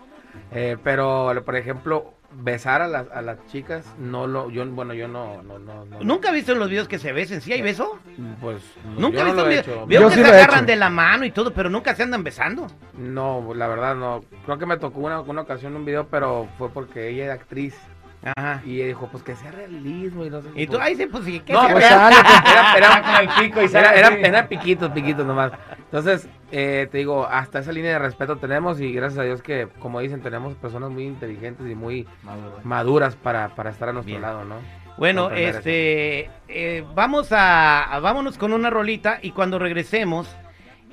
Eh, 0.52 0.76
pero, 0.84 1.32
por 1.44 1.56
ejemplo, 1.56 2.14
besar 2.30 2.82
a 2.82 2.88
las, 2.88 3.06
a 3.10 3.22
las 3.22 3.44
chicas, 3.46 3.84
no 3.98 4.26
lo, 4.26 4.50
yo, 4.50 4.66
bueno, 4.66 4.92
yo 4.94 5.08
no, 5.08 5.42
no, 5.42 5.58
no, 5.58 5.84
no- 5.86 6.00
¿Nunca 6.00 6.28
has 6.28 6.34
visto 6.34 6.52
en 6.52 6.58
los 6.58 6.68
videos 6.68 6.86
que 6.86 6.98
se 6.98 7.12
besen? 7.12 7.40
¿Sí 7.40 7.52
hay 7.52 7.62
beso? 7.62 7.98
pues, 8.40 8.62
no, 8.84 9.00
Nunca 9.00 9.18
yo 9.18 9.22
he 9.22 9.32
no 9.32 9.44
visto 9.46 9.46
he 9.46 9.48
video. 9.74 9.86
Veo 9.86 10.00
Yo 10.02 10.08
que 10.08 10.14
sí 10.16 10.22
se 10.22 10.28
he 10.28 10.32
agarran 10.34 10.66
de 10.66 10.76
la 10.76 10.90
mano 10.90 11.24
y 11.24 11.30
todo, 11.30 11.52
pero 11.54 11.70
nunca 11.70 11.94
se 11.94 12.02
andan 12.02 12.22
besando. 12.22 12.66
No, 12.96 13.52
la 13.54 13.66
verdad 13.66 13.94
no. 13.96 14.22
Creo 14.44 14.58
que 14.58 14.66
me 14.66 14.76
tocó 14.76 15.00
una, 15.00 15.20
una 15.20 15.42
ocasión 15.42 15.74
un 15.74 15.84
video, 15.84 16.06
pero 16.08 16.48
fue 16.58 16.68
porque 16.70 17.08
ella 17.08 17.24
era 17.24 17.34
actriz 17.34 17.74
Ajá. 18.36 18.60
y 18.66 18.76
ella 18.76 18.86
dijo, 18.88 19.08
pues 19.10 19.22
que 19.22 19.34
sea 19.34 19.50
realismo 19.50 20.24
y 20.26 20.30
no 20.30 20.42
sé. 20.42 20.48
Y 20.54 20.66
tú, 20.66 20.72
pues, 20.72 20.82
ahí 20.84 20.96
sí, 20.96 21.06
pues 21.06 21.24
sí, 21.24 21.40
¿qué 21.40 21.52
No, 21.54 21.66
se 21.66 21.72
pues, 21.72 21.84
sale, 21.86 22.16
pues. 22.20 22.54
era, 22.54 22.76
era- 22.76 23.02
Con 23.02 23.14
el 23.14 23.28
pico 23.46 23.60
y 23.62 23.64
era, 23.64 23.70
sale 23.84 23.98
era, 23.98 24.08
era 24.28 24.48
piquitos, 24.48 24.90
piquitos 24.90 25.24
nomás. 25.26 25.52
Entonces, 25.90 26.28
eh, 26.52 26.86
te 26.92 26.98
digo, 26.98 27.26
hasta 27.26 27.60
esa 27.60 27.72
línea 27.72 27.92
de 27.92 27.98
respeto 27.98 28.36
tenemos 28.36 28.78
y 28.80 28.92
gracias 28.92 29.20
a 29.20 29.22
Dios 29.24 29.40
que, 29.42 29.68
como 29.78 30.00
dicen, 30.00 30.20
tenemos 30.20 30.54
personas 30.56 30.90
muy 30.90 31.04
inteligentes 31.04 31.66
y 31.66 31.74
muy 31.74 32.06
maduras 32.62 33.16
para, 33.16 33.54
para 33.54 33.70
estar 33.70 33.88
a 33.88 33.92
nuestro 33.94 34.10
Bien. 34.12 34.20
lado, 34.22 34.44
¿no? 34.44 34.56
Bueno, 34.98 35.30
este, 35.30 36.28
eh, 36.48 36.84
vamos 36.94 37.32
a, 37.32 37.84
a- 37.84 38.00
vámonos 38.00 38.36
con 38.36 38.52
una 38.52 38.68
rolita 38.68 39.18
y 39.22 39.30
cuando 39.30 39.58
regresemos, 39.58 40.28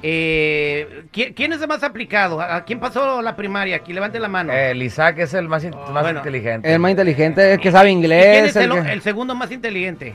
eh, 0.02 1.06
¿quién, 1.12 1.34
quién 1.34 1.52
es 1.54 1.62
el 1.62 1.68
más 1.68 1.84
aplicado? 1.84 2.40
¿A 2.40 2.58
a 2.58 2.64
quién 2.66 2.80
pasó 2.80 3.22
la 3.22 3.36
primaria? 3.36 3.78
Aquí 3.78 3.92
levante 3.94 4.20
la 4.20 4.28
mano. 4.28 4.54
El 4.54 4.82
Isaac 4.82 5.18
es 5.20 5.34
el 5.34 5.50
más, 5.50 5.64
in- 5.64 5.72
más 5.92 6.04
Bueno. 6.04 6.20
inteligente. 6.20 6.72
El 6.72 6.80
más 6.80 6.92
inteligente 6.92 7.54
es 7.54 7.60
que 7.60 7.72
sabe 7.72 7.90
¿Y 7.90 7.94
quién 7.94 7.98
inglés. 8.04 8.50
es 8.50 8.56
el, 8.56 8.72
el 8.72 8.84
que- 8.84 8.94
el 8.94 9.02
segundo 9.02 9.36
más 9.36 9.52
inteligente? 9.52 10.14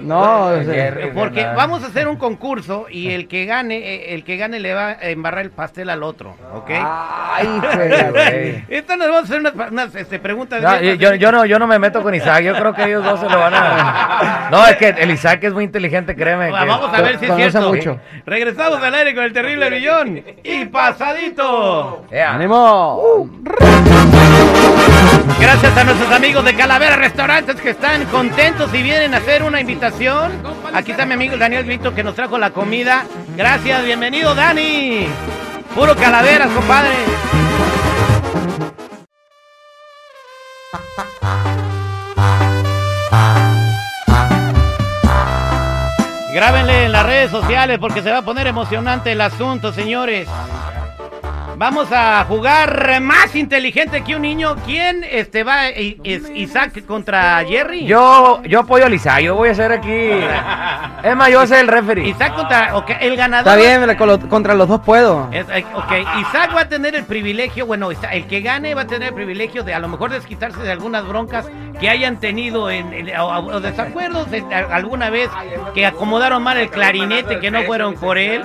No, 0.00 0.46
o 0.46 0.62
sea, 0.62 0.74
Jerry, 0.74 1.10
Porque 1.12 1.44
vamos 1.44 1.82
a 1.84 1.88
hacer 1.88 2.08
un 2.08 2.16
concurso 2.16 2.86
y 2.90 3.10
el 3.10 3.28
que 3.28 3.44
gane, 3.44 3.76
eh, 3.76 4.14
el 4.14 4.24
que 4.24 4.38
gane 4.38 4.58
le 4.60 4.72
va 4.72 4.88
a 4.90 5.08
embarrar 5.10 5.42
el 5.44 5.50
pastel 5.50 5.90
al 5.90 6.02
otro, 6.02 6.34
¿ok? 6.54 6.70
Ay, 6.70 7.46
güey. 8.12 8.64
Esta 8.68 8.96
nos 8.96 9.08
vamos 9.08 9.22
a 9.22 9.24
hacer 9.24 9.40
unas, 9.40 9.54
unas, 9.70 9.94
este, 9.94 10.18
preguntas. 10.18 10.62
No, 10.62 10.80
yo, 10.80 11.14
yo, 11.14 11.32
no, 11.32 11.44
yo 11.44 11.58
no 11.58 11.66
me 11.66 11.78
meto 11.78 12.02
con 12.02 12.14
Isaac, 12.14 12.42
yo 12.44 12.54
creo 12.54 12.72
que 12.74 12.84
ellos 12.84 13.04
dos 13.04 13.20
se 13.20 13.28
lo 13.28 13.38
van 13.38 13.52
a... 13.54 14.48
No, 14.50 14.66
es 14.66 14.76
que 14.76 14.88
el 14.88 15.10
Isaac 15.10 15.44
es 15.44 15.52
muy 15.52 15.64
inteligente, 15.64 16.16
créeme. 16.16 16.46
que- 16.46 16.52
Vamos 16.52 16.92
a 16.92 17.02
ver 17.02 17.18
si 17.18 17.26
es 17.26 17.34
cierto. 17.34 17.68
mucho. 17.68 18.00
Regresamos 18.24 18.82
al 18.82 18.94
aire 18.94 19.14
con 19.14 19.24
el 19.24 19.32
terrible 19.34 19.68
brillón 19.68 20.22
y 20.42 20.64
pasadito. 20.66 22.06
Ea. 22.10 22.34
¡Ánimo! 22.34 23.28
Gracias 25.40 25.76
a 25.76 25.84
nuestros 25.84 26.10
amigos 26.12 26.44
de 26.44 26.54
Calavera 26.54 26.96
Restaurantes 26.96 27.60
que 27.60 27.70
están 27.70 28.04
contentos 28.06 28.72
y 28.74 28.82
vienen 28.82 29.12
a 29.14 29.18
hacer 29.18 29.41
una 29.42 29.60
invitación. 29.60 30.32
Aquí 30.72 30.92
está 30.92 31.04
mi 31.06 31.14
amigo 31.14 31.36
Daniel 31.36 31.64
Vito 31.64 31.94
que 31.94 32.02
nos 32.02 32.14
trajo 32.14 32.38
la 32.38 32.50
comida. 32.50 33.04
Gracias, 33.36 33.84
bienvenido 33.84 34.34
Dani. 34.34 35.06
Puro 35.74 35.96
calaveras, 35.96 36.48
compadre. 36.50 36.90
Grábenle 46.32 46.86
en 46.86 46.92
las 46.92 47.04
redes 47.04 47.30
sociales 47.30 47.78
porque 47.78 48.02
se 48.02 48.10
va 48.10 48.18
a 48.18 48.22
poner 48.22 48.46
emocionante 48.46 49.12
el 49.12 49.20
asunto, 49.20 49.72
señores. 49.72 50.28
Vamos 51.56 51.88
a 51.92 52.24
jugar 52.24 53.00
más 53.00 53.36
inteligente 53.36 54.02
que 54.02 54.16
un 54.16 54.22
niño. 54.22 54.56
¿Quién 54.64 55.04
este 55.08 55.44
va? 55.44 55.70
I- 55.70 56.00
¿Es 56.02 56.28
Isaac 56.34 56.84
contra 56.86 57.44
Jerry? 57.44 57.84
Yo, 57.86 58.42
yo 58.44 58.60
apoyo 58.60 58.86
al 58.86 58.94
Isaac, 58.94 59.20
yo 59.20 59.36
voy 59.36 59.50
a 59.50 59.54
ser 59.54 59.70
aquí... 59.72 59.90
Es 61.02 61.16
más, 61.16 61.28
yo 61.30 61.38
voy 61.38 61.44
a 61.44 61.48
ser 61.48 61.58
el 61.60 61.68
referee. 61.68 62.08
Isaac 62.08 62.34
contra. 62.36 62.76
ok, 62.76 62.90
el 63.00 63.16
ganador. 63.16 63.58
Está 63.58 63.78
bien, 63.78 63.96
con 63.96 64.06
lo- 64.08 64.20
contra 64.28 64.54
los 64.54 64.68
dos 64.68 64.80
puedo. 64.82 65.28
Es- 65.32 65.48
eh, 65.50 65.64
ok, 65.74 65.92
Isaac 66.20 66.54
va 66.56 66.60
a 66.62 66.68
tener 66.68 66.94
el 66.94 67.04
privilegio, 67.04 67.66
bueno, 67.66 67.90
el 67.90 68.26
que 68.26 68.40
gane 68.40 68.74
va 68.76 68.82
a 68.82 68.86
tener 68.86 69.08
el 69.08 69.14
privilegio 69.14 69.64
de 69.64 69.74
a 69.74 69.80
lo 69.80 69.88
mejor 69.88 70.10
desquitarse 70.12 70.60
de 70.60 70.70
algunas 70.70 71.04
broncas 71.06 71.46
que 71.80 71.88
hayan 71.90 72.18
tenido 72.20 72.70
en, 72.70 72.92
en- 72.92 73.16
o, 73.18 73.26
o 73.26 73.60
desacuerdos 73.60 74.28
a- 74.52 74.74
alguna 74.74 75.10
vez 75.10 75.28
que 75.74 75.84
acomodaron 75.86 76.40
mal 76.42 76.56
el 76.58 76.70
clarinete, 76.70 77.40
que 77.40 77.50
no 77.50 77.62
fueron 77.64 77.94
por 77.94 78.16
él. 78.16 78.44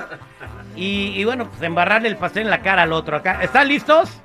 Y, 0.78 1.12
y 1.20 1.24
bueno, 1.24 1.46
pues 1.48 1.60
embarrarle 1.62 2.08
el 2.08 2.16
pastel 2.16 2.44
en 2.44 2.50
la 2.50 2.60
cara 2.60 2.82
al 2.82 2.92
otro 2.92 3.16
acá. 3.16 3.42
¿Están 3.42 3.66
listos? 3.68 4.20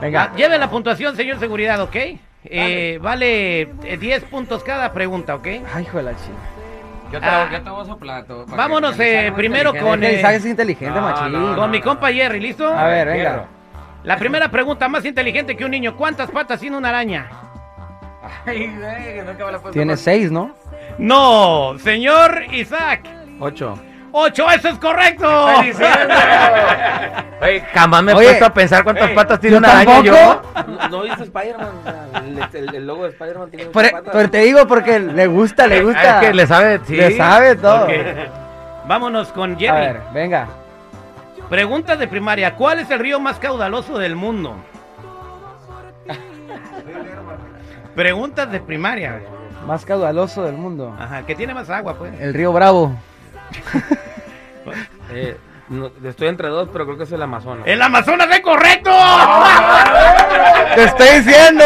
Venga. 0.00 0.30
Ah, 0.32 0.36
Lleven 0.36 0.58
la 0.58 0.70
puntuación, 0.70 1.14
señor 1.16 1.38
seguridad, 1.38 1.80
¿ok? 1.80 1.96
Eh, 2.44 2.98
vale 3.00 3.60
eh, 3.84 3.96
10 4.00 4.24
puntos 4.24 4.64
cada 4.64 4.92
pregunta, 4.92 5.34
¿ok? 5.34 5.46
Ay, 5.74 5.82
hijo 5.82 5.98
de 5.98 6.02
la 6.04 6.12
chica. 6.16 6.32
Yo 7.12 7.20
te 7.20 7.26
hago- 7.26 7.52
yo 7.52 7.60
te 7.62 7.70
voy 7.70 7.82
a 7.82 7.84
soplar. 7.84 8.24
Vámonos 8.48 8.98
eh, 8.98 9.30
primero 9.36 9.74
con, 9.74 10.02
eh, 10.02 10.14
Isaac 10.14 10.36
es 10.36 10.46
inteligente, 10.46 10.98
no, 10.98 11.02
machín. 11.02 11.32
no, 11.32 11.54
con 11.56 11.70
mi 11.70 11.80
compa 11.82 12.10
Jerry, 12.10 12.40
¿listo? 12.40 12.66
A 12.66 12.84
ver, 12.86 13.06
venga. 13.08 13.44
La 14.02 14.16
primera 14.16 14.50
pregunta, 14.50 14.88
más 14.88 15.04
inteligente 15.04 15.56
que 15.56 15.64
un 15.64 15.70
niño. 15.70 15.94
¿Cuántas 15.96 16.30
patas 16.30 16.58
tiene 16.58 16.76
una 16.76 16.88
araña? 16.88 17.26
Tiene 19.72 19.96
seis, 19.96 20.30
¿no? 20.30 20.54
No, 20.98 21.74
señor 21.78 22.44
Isaac. 22.52 23.02
Ocho. 23.40 23.78
¡Ocho! 24.12 24.50
¡Eso 24.50 24.68
es 24.68 24.78
correcto! 24.78 25.46
Oye, 27.40 27.60
jamás 27.72 28.02
me 28.02 28.12
he 28.12 28.14
Oye, 28.14 28.26
puesto 28.28 28.44
a 28.46 28.54
pensar 28.54 28.84
cuántas 28.84 29.10
patas 29.10 29.40
tiene 29.40 29.54
¿yo 29.54 29.58
una 29.58 29.72
araña 29.80 30.00
yo. 30.02 30.42
¿No, 30.66 30.88
no 30.88 31.02
viste 31.02 31.22
Spider-Man? 31.24 31.68
O 31.80 31.82
sea, 31.82 32.06
el, 32.20 32.38
el- 32.68 32.74
el 32.74 32.86
logo 32.86 33.04
de 33.04 33.10
Spider-Man 33.10 33.50
tiene 33.50 33.66
Pero, 33.72 33.90
patas. 33.90 34.10
pero 34.12 34.30
te 34.30 34.38
digo 34.38 34.66
porque 34.66 35.00
le 35.00 35.26
gusta, 35.26 35.66
le 35.66 35.82
gusta. 35.82 36.00
Ah, 36.18 36.20
Es 36.22 36.28
que 36.28 36.34
le 36.34 36.46
sabe, 36.46 36.80
sí. 36.86 36.94
Le 36.94 37.16
sabe 37.16 37.56
todo. 37.56 37.88
Vámonos 38.86 39.28
con 39.32 39.54
A 39.54 39.56
Jerry. 39.58 39.80
ver, 39.80 40.00
venga. 40.12 40.46
Preguntas 41.48 41.98
de 41.98 42.06
primaria. 42.08 42.54
¿Cuál 42.54 42.80
es 42.80 42.90
el 42.90 42.98
río 42.98 43.18
más 43.18 43.38
caudaloso 43.38 43.98
del 43.98 44.14
mundo? 44.16 44.56
Preguntas 47.94 48.50
de 48.50 48.60
primaria. 48.60 49.20
Más 49.66 49.84
caudaloso 49.84 50.42
del 50.44 50.54
mundo. 50.54 50.94
Ajá, 50.98 51.22
que 51.26 51.34
tiene 51.34 51.54
más 51.54 51.68
agua, 51.70 51.94
pues. 51.94 52.12
El 52.20 52.34
río 52.34 52.52
Bravo. 52.52 52.92
Eh, 55.14 55.36
no, 55.68 55.90
estoy 56.04 56.28
entre 56.28 56.48
dos, 56.48 56.68
pero 56.72 56.84
creo 56.86 56.96
que 56.96 57.04
es 57.04 57.12
el 57.12 57.20
Amazonas. 57.20 57.66
¡El 57.66 57.82
Amazonas 57.82 58.28
es 58.30 58.40
correcto! 58.40 58.90
Te 60.74 60.84
estoy 60.84 61.20
diciendo. 61.20 61.64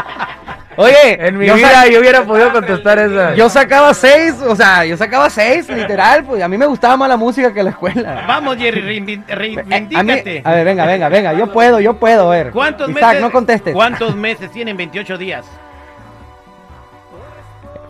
Oye, 0.76 1.26
En 1.26 1.36
mi 1.36 1.46
yo, 1.46 1.54
vida 1.54 1.86
yo 1.88 2.00
hubiera 2.00 2.22
podido 2.24 2.50
contestar 2.50 2.98
esa. 2.98 3.34
yo 3.34 3.50
sacaba 3.50 3.92
seis, 3.92 4.36
o 4.40 4.56
sea, 4.56 4.86
yo 4.86 4.96
sacaba 4.96 5.28
seis, 5.28 5.68
literal, 5.68 6.24
pues 6.24 6.42
a 6.42 6.48
mí 6.48 6.56
me 6.56 6.64
gustaba 6.64 6.96
más 6.96 7.10
la 7.10 7.18
música 7.18 7.52
que 7.52 7.62
la 7.62 7.70
escuela. 7.70 8.24
Vamos, 8.26 8.56
Jerry, 8.56 8.80
reivin- 8.80 9.24
Eh, 9.28 9.32
a, 9.32 9.36
mí- 9.36 9.56
reivindícate. 9.56 10.42
a 10.44 10.50
ver, 10.52 10.64
venga, 10.64 10.86
venga, 10.86 11.08
venga, 11.10 11.32
yo 11.34 11.52
puedo, 11.52 11.78
yo 11.78 11.94
puedo, 11.98 12.28
a 12.32 12.34
ver. 12.36 12.50
¿Cuántos 12.52 12.88
Isaac, 12.88 13.04
meses? 13.04 13.20
no 13.20 13.30
contestes. 13.32 13.74
¿Cuántos 13.74 14.16
meses 14.16 14.50
tienen 14.50 14.76
28 14.78 15.18
días? 15.18 15.44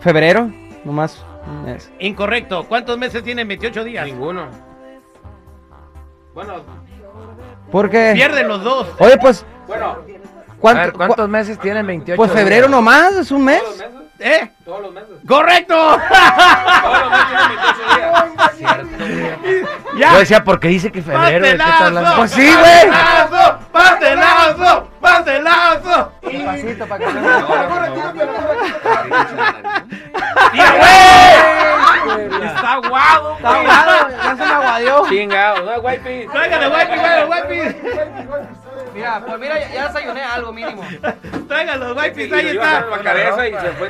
Febrero, 0.01 0.49
nomás 0.83 1.23
mes. 1.63 1.91
Incorrecto. 1.99 2.65
¿Cuántos 2.67 2.97
meses 2.97 3.23
tienen 3.23 3.47
28 3.47 3.83
días? 3.83 4.05
Ninguno. 4.05 4.47
Bueno, 6.33 6.55
Porque, 7.71 8.11
Pierden 8.15 8.47
los 8.47 8.63
dos. 8.63 8.87
oye, 8.99 9.17
pues, 9.19 9.45
bueno, 9.67 9.99
¿cuánto, 10.59 10.81
ver, 10.81 10.93
¿cuántos 10.93 11.29
meses 11.29 11.59
tienen 11.59 11.85
28? 11.85 12.17
Pues 12.17 12.31
febrero 12.31 12.67
días? 12.67 12.71
nomás, 12.71 13.13
es 13.13 13.29
un 13.31 13.45
mes. 13.45 13.61
todos 13.61 13.77
los 13.77 13.91
meses. 13.93 14.03
¿Eh? 14.19 14.51
Todos 14.63 14.81
los 14.81 14.93
meses. 14.93 15.09
¡Correcto! 15.27 15.75
Todos 15.75 16.99
los 17.01 17.11
meses 17.11 17.27
tienen 17.27 17.49
28 17.49 17.81
días. 18.57 19.73
¡Ya! 19.99 20.13
Yo 20.13 20.19
decía, 20.19 20.43
¿por 20.43 20.59
qué 20.59 20.69
dice 20.69 20.91
que 20.91 21.01
febrero? 21.01 21.45
¿De 21.45 21.51
qué 21.51 21.63
está. 21.63 22.15
Pues 22.15 22.31
sí, 22.31 22.47
güey. 22.47 22.89
¡Pastelazo! 22.89 23.59
¡Pastelazo! 23.71 24.89
¡Pastelazo! 24.99 26.11
Despacito 26.23 26.87
para 26.87 27.05
que 27.05 27.11
Está 32.19 32.77
guado, 32.87 33.35
Está 33.37 33.49
aguado, 33.49 34.09
ya 34.09 34.29
se 34.35 34.43
me 34.45 34.51
aguadeó. 34.51 35.09
Chingado, 35.09 35.63
no, 35.65 35.81
guaypi. 35.81 36.27
¡Tráigale, 36.31 36.67
guapi, 36.69 37.25
guapi! 37.27 37.59
Mira, 38.93 39.21
pues 39.25 39.39
mira, 39.39 39.59
ya, 39.59 39.73
ya 39.73 39.87
desayuné 39.87 40.23
algo 40.23 40.53
mínimo. 40.53 40.83
¡Tráigalo, 41.47 41.93
guapi! 41.93 42.21
Y 42.23 42.33
¡Ahí 42.33 42.47
está! 42.49 42.65
dar 42.71 42.87
la 42.89 42.97
cabeza 42.99 43.47
y 43.47 43.51
se 43.53 43.71
fue 43.71 43.89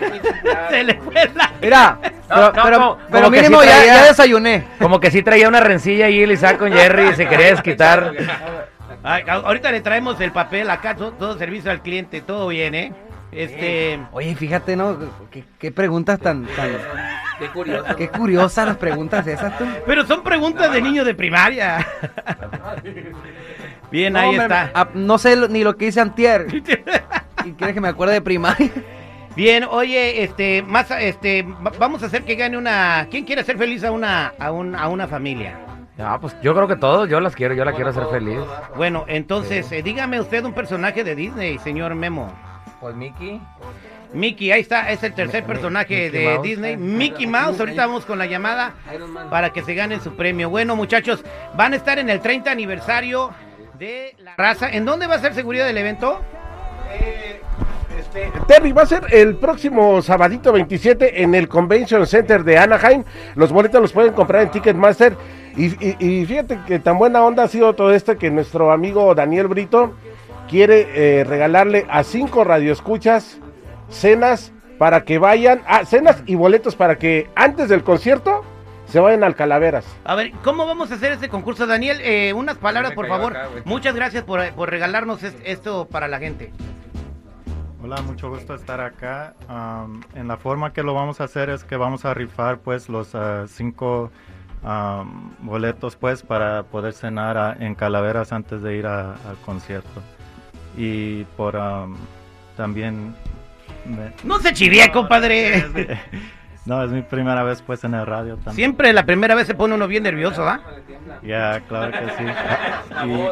le 0.83 0.93
fue 1.01 1.31
la... 1.35 1.51
Mira, 1.61 1.97
pero, 2.29 2.41
no, 2.41 2.63
pero, 2.63 2.77
como- 2.79 2.97
pero 3.11 3.23
como 3.25 3.31
que 3.31 3.41
mínimo 3.41 3.61
sí 3.61 3.67
ya, 3.67 3.75
traía- 3.77 3.93
ya 3.95 4.03
desayuné. 4.05 4.67
Como 4.79 4.99
que 4.99 5.11
sí 5.11 5.21
traía 5.23 5.47
una 5.47 5.59
rencilla 5.59 6.05
ahí 6.05 6.23
el 6.23 6.31
Isaac 6.31 6.57
con 6.57 6.71
Jerry 6.71 7.09
y 7.09 7.13
se 7.15 7.27
quería 7.27 7.47
desquitar. 7.47 8.11
Ay, 9.03 9.23
ahorita 9.27 9.71
le 9.71 9.81
traemos 9.81 10.19
el 10.21 10.31
papel 10.31 10.69
acá, 10.69 10.95
todo, 10.95 11.11
todo 11.11 11.37
servicio 11.37 11.69
al 11.69 11.81
cliente, 11.81 12.21
todo 12.21 12.47
bien, 12.47 12.73
¿eh? 12.73 12.93
Este... 13.35 13.99
Oye, 14.11 14.35
fíjate, 14.35 14.75
¿no? 14.75 14.97
¿Qué, 15.31 15.43
qué 15.59 15.71
preguntas 15.71 16.19
tan, 16.19 16.45
tan... 16.55 16.71
Qué 17.39 17.47
curioso. 17.49 17.95
Qué 17.95 18.07
curiosas 18.09 18.67
las 18.67 18.77
preguntas 18.77 19.25
esas 19.27 19.57
tú. 19.57 19.65
Pero 19.85 20.05
son 20.05 20.21
preguntas 20.23 20.71
de 20.71 20.81
niño 20.81 21.03
de 21.03 21.15
primaria. 21.15 21.85
Bien, 23.91 24.15
ahí 24.15 24.31
No, 24.31 24.37
me- 24.37 24.43
está. 24.43 24.71
ah, 24.73 24.87
no 24.93 25.17
sé 25.17 25.35
lo- 25.35 25.47
ni 25.47 25.63
lo 25.63 25.75
que 25.77 25.87
hice 25.87 26.01
antier. 26.01 26.47
¿Y 27.45 27.51
quieres 27.53 27.73
que 27.73 27.81
me 27.81 27.87
acuerde 27.89 28.13
de 28.15 28.21
primaria? 28.21 28.69
Bien, 29.35 29.63
oye, 29.69 30.23
este, 30.23 30.61
más, 30.61 30.89
este, 30.91 31.43
va- 31.43 31.71
vamos 31.79 32.03
a 32.03 32.05
hacer 32.05 32.23
que 32.23 32.35
gane 32.35 32.57
una. 32.57 33.07
¿Quién 33.09 33.25
quiere 33.25 33.41
hacer 33.41 33.57
feliz 33.57 33.83
a 33.83 33.91
una, 33.91 34.33
a 34.39 34.51
un- 34.51 34.75
a 34.75 34.87
una 34.87 35.07
familia? 35.07 35.57
Ah, 35.99 36.17
pues 36.19 36.35
yo 36.41 36.53
creo 36.55 36.67
que 36.67 36.75
todos, 36.75 37.07
yo 37.09 37.19
las 37.19 37.35
quiero, 37.35 37.53
yo 37.53 37.65
la 37.65 37.73
quiero 37.73 37.89
hacer 37.91 38.05
feliz. 38.11 38.39
Bueno, 38.75 39.05
entonces, 39.07 39.71
eh, 39.71 39.83
dígame 39.83 40.19
usted 40.19 40.43
un 40.43 40.53
personaje 40.53 41.03
de 41.03 41.15
Disney, 41.15 41.59
señor 41.59 41.93
Memo. 41.95 42.31
Pues 42.83 42.95
Mickey. 42.97 43.39
Mickey, 44.11 44.51
ahí 44.51 44.59
está, 44.59 44.91
es 44.91 45.01
el 45.03 45.13
tercer 45.13 45.45
personaje 45.45 45.95
Mickey 45.95 46.09
de 46.09 46.25
Mouse. 46.33 46.43
Disney, 46.43 46.75
Mickey 46.77 47.25
Mouse. 47.27 47.57
Ahorita 47.61 47.87
vamos 47.87 48.03
con 48.05 48.19
la 48.19 48.25
llamada 48.25 48.73
para 49.29 49.51
que 49.51 49.61
se 49.63 49.73
ganen 49.73 50.01
su 50.01 50.17
premio. 50.17 50.49
Bueno, 50.49 50.75
muchachos, 50.75 51.23
van 51.55 51.71
a 51.71 51.77
estar 51.77 51.97
en 51.97 52.09
el 52.09 52.19
30 52.19 52.51
aniversario 52.51 53.31
de 53.79 54.13
la 54.19 54.35
raza. 54.35 54.69
¿En 54.69 54.83
dónde 54.83 55.07
va 55.07 55.15
a 55.15 55.19
ser 55.19 55.33
seguridad 55.33 55.65
del 55.65 55.77
evento? 55.77 56.19
Terry, 58.49 58.73
va 58.73 58.81
a 58.81 58.85
ser 58.85 59.03
el 59.11 59.37
próximo 59.37 60.01
sabadito 60.01 60.51
27 60.51 61.23
en 61.23 61.35
el 61.35 61.47
Convention 61.47 62.05
Center 62.05 62.43
de 62.43 62.57
Anaheim. 62.57 63.05
Los 63.35 63.53
boletos 63.53 63.81
los 63.81 63.93
pueden 63.93 64.11
comprar 64.13 64.41
en 64.43 64.51
Ticketmaster. 64.51 65.15
Y, 65.55 65.67
y- 65.87 65.95
y 65.99 66.25
fíjate 66.25 66.59
que 66.67 66.79
tan 66.79 66.97
buena 66.97 67.23
onda 67.23 67.43
ha 67.43 67.47
sido 67.47 67.73
todo 67.75 67.93
esto 67.93 68.17
que 68.17 68.29
nuestro 68.29 68.71
amigo 68.73 69.15
Daniel 69.15 69.47
Brito 69.47 69.93
quiere 70.49 71.19
eh, 71.19 71.23
regalarle 71.23 71.85
a 71.89 72.03
cinco 72.03 72.43
radioescuchas 72.43 73.39
cenas 73.89 74.51
para 74.77 75.03
que 75.03 75.17
vayan, 75.17 75.61
ah, 75.67 75.85
cenas 75.85 76.23
y 76.25 76.35
boletos 76.35 76.75
para 76.75 76.97
que 76.97 77.29
antes 77.35 77.69
del 77.69 77.83
concierto 77.83 78.43
se 78.85 78.99
vayan 78.99 79.23
al 79.23 79.35
Calaveras. 79.35 79.85
A 80.03 80.15
ver, 80.15 80.31
¿cómo 80.43 80.65
vamos 80.67 80.91
a 80.91 80.95
hacer 80.95 81.11
este 81.13 81.29
concurso? 81.29 81.65
Daniel, 81.65 81.99
eh, 82.01 82.33
unas 82.33 82.57
palabras, 82.57 82.91
por 82.93 83.07
favor. 83.07 83.35
acá. 83.37 83.49
Muchas 83.65 83.95
gracias 83.95 84.23
por, 84.23 84.51
por 84.53 84.69
regalarnos 84.69 85.23
es- 85.23 85.35
esto 85.45 85.87
para 85.89 86.07
la 86.07 86.19
gente. 86.19 86.51
Hola, 87.81 88.01
mucho 88.01 88.29
gusto 88.29 88.53
estar 88.55 88.79
acá. 88.81 89.33
Am, 89.47 90.01
en 90.15 90.27
la 90.27 90.37
forma 90.37 90.73
que 90.73 90.83
lo 90.83 90.93
vamos 90.93 91.21
a 91.21 91.25
hacer 91.25 91.49
es 91.49 91.63
que 91.63 91.75
vamos 91.75 92.05
a 92.05 92.13
rifar 92.13 92.59
pues 92.59 92.87
los 92.89 93.13
ah, 93.15 93.45
cinco 93.47 94.11
am, 94.63 95.31
boletos 95.39 95.95
pues 95.95 96.21
para 96.23 96.63
poder 96.63 96.93
cenar 96.93 97.37
a- 97.37 97.53
en 97.59 97.75
Calaveras 97.75 98.31
antes 98.31 98.61
de 98.61 98.75
ir 98.77 98.85
a- 98.87 99.13
al 99.13 99.37
concierto. 99.45 100.01
Y 100.77 101.23
por 101.37 101.55
am, 101.57 101.95
también... 102.57 103.15
me- 103.85 104.13
No 104.23 104.39
se 104.39 104.53
chivie, 104.53 104.91
compadre. 104.91 105.65
no, 106.65 106.83
es 106.83 106.91
mi 106.91 107.01
primera 107.01 107.43
vez 107.43 107.61
pues 107.61 107.83
en 107.83 107.93
el 107.93 108.05
radio 108.05 108.35
también. 108.35 108.55
Siempre 108.55 108.93
la 108.93 109.05
primera 109.05 109.35
vez 109.35 109.47
se 109.47 109.53
pone 109.55 109.75
uno 109.75 109.87
bien 109.87 110.03
nervioso, 110.03 110.47
¿ah? 110.47 110.61
Ya, 111.21 111.61
claro 111.67 111.91
que 111.91 112.09
sí. 112.17 112.23
Y- 113.07 113.27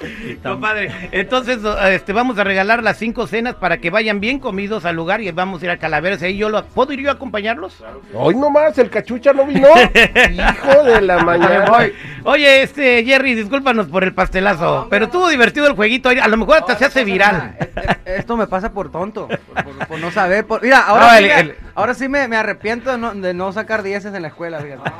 Compadre, 0.42 0.90
entonces 1.12 1.58
este, 1.90 2.12
vamos 2.12 2.38
a 2.38 2.44
regalar 2.44 2.82
las 2.82 2.98
cinco 2.98 3.26
cenas 3.26 3.54
para 3.54 3.78
que 3.78 3.90
vayan 3.90 4.20
bien 4.20 4.38
comidos 4.38 4.84
al 4.84 4.96
lugar 4.96 5.20
y 5.20 5.30
vamos 5.30 5.62
a 5.62 5.64
ir 5.64 5.70
a 5.70 5.78
Calaveras. 5.78 6.22
Ahí 6.22 6.36
yo 6.36 6.48
lo, 6.48 6.64
¿Puedo 6.66 6.92
ir 6.92 7.00
yo 7.00 7.10
a 7.10 7.14
acompañarlos? 7.14 7.82
Hoy 8.14 8.34
nomás, 8.34 8.76
el 8.78 8.90
cachucha 8.90 9.32
no 9.32 9.46
vino. 9.46 9.68
Hijo 10.30 10.82
de 10.84 11.00
la 11.00 11.18
mañana. 11.24 11.72
Oye, 12.24 12.62
este, 12.62 13.04
Jerry, 13.04 13.34
discúlpanos 13.34 13.86
por 13.86 14.04
el 14.04 14.12
pastelazo, 14.14 14.86
pero 14.90 15.06
estuvo 15.06 15.28
divertido 15.28 15.66
el 15.66 15.72
jueguito. 15.74 16.08
A 16.08 16.28
lo 16.28 16.36
mejor 16.36 16.58
hasta 16.58 16.76
se 16.76 16.84
hace 16.84 17.04
viral. 17.04 17.56
Es- 17.58 17.68
es- 17.76 17.96
Esto 18.18 18.36
me 18.36 18.46
pasa 18.46 18.72
por 18.72 18.90
tonto, 18.90 19.28
por, 19.28 19.64
por- 19.64 19.86
por 19.86 19.98
no 19.98 20.10
saber. 20.10 20.46
por- 20.46 20.62
Mira, 20.62 20.80
ahora, 20.80 21.06
No, 21.12 21.18
sí, 21.18 21.24
el- 21.24 21.28
me- 21.30 21.40
el- 21.40 21.56
ahora 21.74 21.94
sí 21.94 22.08
me, 22.08 22.28
me 22.28 22.36
arrepiento 22.36 22.90
de 22.90 22.98
no, 22.98 23.14
de 23.14 23.34
no 23.34 23.52
sacar 23.52 23.82
dieces 23.82 24.14
en 24.14 24.22
la 24.22 24.28
escuela, 24.28 24.60
fíjate. 24.60 24.90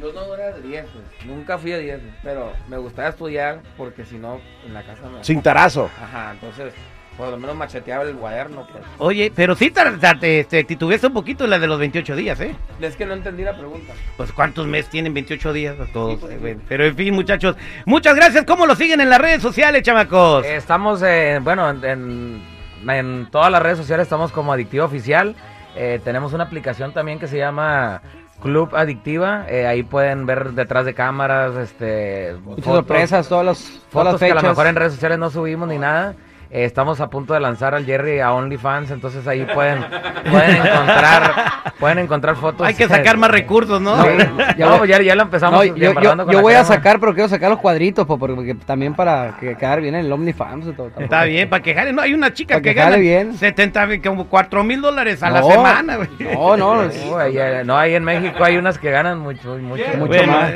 Yo 0.00 0.12
no 0.12 0.34
era 0.34 0.52
de 0.52 0.60
10, 0.62 0.84
nunca 1.26 1.56
fui 1.58 1.72
a 1.72 1.78
10, 1.78 2.00
pero 2.22 2.52
me 2.68 2.76
gustaba 2.76 3.08
estudiar 3.08 3.60
porque 3.76 4.04
si 4.04 4.16
no, 4.18 4.40
en 4.66 4.74
la 4.74 4.82
casa 4.82 5.08
me... 5.08 5.24
Cintarazo. 5.24 5.88
Ajá, 6.02 6.32
entonces, 6.32 6.74
por 7.16 7.30
lo 7.30 7.38
menos 7.38 7.56
macheteaba 7.56 8.04
el 8.04 8.14
cuaderno, 8.14 8.66
pues. 8.70 8.84
Oye, 8.98 9.32
pero 9.34 9.54
sí 9.54 9.70
te, 9.70 9.82
te, 9.92 10.14
te, 10.16 10.44
te 10.44 10.64
titubeaste 10.64 11.06
un 11.06 11.14
poquito 11.14 11.46
la 11.46 11.58
de 11.58 11.66
los 11.66 11.78
28 11.78 12.14
días, 12.14 12.38
¿eh? 12.40 12.54
Es 12.78 12.94
que 12.94 13.06
no 13.06 13.14
entendí 13.14 13.42
la 13.42 13.56
pregunta. 13.56 13.94
Pues 14.18 14.32
¿cuántos 14.32 14.66
meses 14.66 14.90
tienen 14.90 15.14
28 15.14 15.52
días 15.54 15.80
a 15.80 15.86
todos? 15.90 16.20
Sí, 16.20 16.26
pues, 16.40 16.42
eh? 16.56 16.58
Pero 16.68 16.84
en 16.84 16.94
fin, 16.94 17.14
muchachos, 17.14 17.56
muchas 17.86 18.14
gracias. 18.14 18.44
¿Cómo 18.44 18.66
lo 18.66 18.74
siguen 18.76 19.00
en 19.00 19.08
las 19.08 19.18
redes 19.20 19.40
sociales, 19.40 19.82
chamacos? 19.82 20.44
Estamos, 20.44 21.02
eh, 21.02 21.38
bueno, 21.42 21.70
en, 21.70 21.84
en- 21.84 22.56
en 22.90 23.28
todas 23.30 23.50
las 23.50 23.62
redes 23.62 23.78
sociales 23.78 24.04
estamos 24.04 24.30
como 24.30 24.52
Adictiva 24.52 24.84
Oficial. 24.84 25.34
Eh, 25.74 26.00
tenemos 26.04 26.34
una 26.34 26.44
aplicación 26.44 26.92
también 26.92 27.18
que 27.18 27.26
se 27.28 27.38
llama 27.38 28.02
Club 28.42 28.74
Adictiva. 28.76 29.46
Eh, 29.48 29.66
ahí 29.66 29.82
pueden 29.82 30.26
ver 30.26 30.52
detrás 30.52 30.84
de 30.84 30.94
cámaras, 30.94 31.54
este, 31.56 32.34
Muchas 32.44 32.64
fotos- 32.64 32.76
sorpresas, 32.76 33.28
todas 33.28 33.44
las, 33.46 33.58
todas 33.58 33.80
Fotos 33.90 34.12
las 34.12 34.20
que 34.20 34.30
a 34.30 34.34
lo 34.42 34.48
mejor 34.50 34.66
en 34.66 34.76
redes 34.76 34.92
sociales 34.94 35.18
no 35.18 35.30
subimos 35.30 35.68
ni 35.68 35.78
nada. 35.78 36.14
Eh, 36.50 36.64
estamos 36.64 37.00
a 37.00 37.10
punto 37.10 37.34
de 37.34 37.40
lanzar 37.40 37.74
al 37.74 37.84
Jerry 37.84 38.20
a 38.20 38.32
OnlyFans, 38.32 38.90
entonces 38.90 39.26
ahí 39.26 39.44
pueden, 39.52 39.84
pueden 40.30 40.56
encontrar 40.56 41.32
pueden 41.78 41.98
encontrar 41.98 42.36
fotos. 42.36 42.66
Hay 42.66 42.74
que 42.74 42.88
sacar 42.88 43.16
más 43.16 43.30
recursos, 43.30 43.80
¿no? 43.80 44.00
Sí. 44.02 44.08
Ya 44.56 44.66
No, 44.66 44.78
pues 44.78 44.90
ya, 44.90 45.00
ya 45.02 45.14
lo 45.14 45.22
empezamos 45.22 45.58
No, 45.58 45.64
yo, 45.64 45.74
yo, 45.76 46.00
yo 46.00 46.14
la 46.14 46.24
voy 46.24 46.54
a 46.54 46.58
crema. 46.60 46.64
sacar, 46.64 47.00
pero 47.00 47.14
quiero 47.14 47.28
sacar 47.28 47.50
los 47.50 47.58
cuadritos, 47.58 48.06
po, 48.06 48.18
porque 48.18 48.54
también 48.64 48.94
para 48.94 49.36
que 49.38 49.56
quedar 49.56 49.80
bien 49.80 49.94
en 49.94 50.06
el 50.06 50.12
y 50.26 50.32
todo, 50.32 50.72
todo. 50.72 50.90
Está 50.98 51.24
bien, 51.24 51.48
para 51.50 51.62
que 51.62 51.74
jale. 51.74 51.92
No, 51.92 52.02
hay 52.02 52.14
una 52.14 52.32
chica 52.32 52.54
Pa' 52.56 52.60
que, 52.60 52.70
que 52.70 52.74
gana 52.74 52.96
bien. 52.96 53.36
70, 53.36 54.00
como 54.02 54.26
4 54.26 54.64
mil 54.64 54.80
dólares 54.80 55.22
a 55.22 55.30
la 55.30 55.40
No, 55.40 55.50
semana, 55.50 55.96
güey. 55.96 56.08
No, 56.20 56.56
no, 56.56 56.82
no. 56.82 56.90
No, 57.64 57.76
ahí 57.76 57.94
en 57.94 58.04
México 58.04 58.42
hay 58.44 58.56
unas 58.56 58.78
que 58.78 58.90
ganan 58.90 59.18
mucho, 59.18 59.58
mucho. 59.58 59.82
Mucho 59.96 60.06
Bueno, 60.06 60.32
más. 60.32 60.52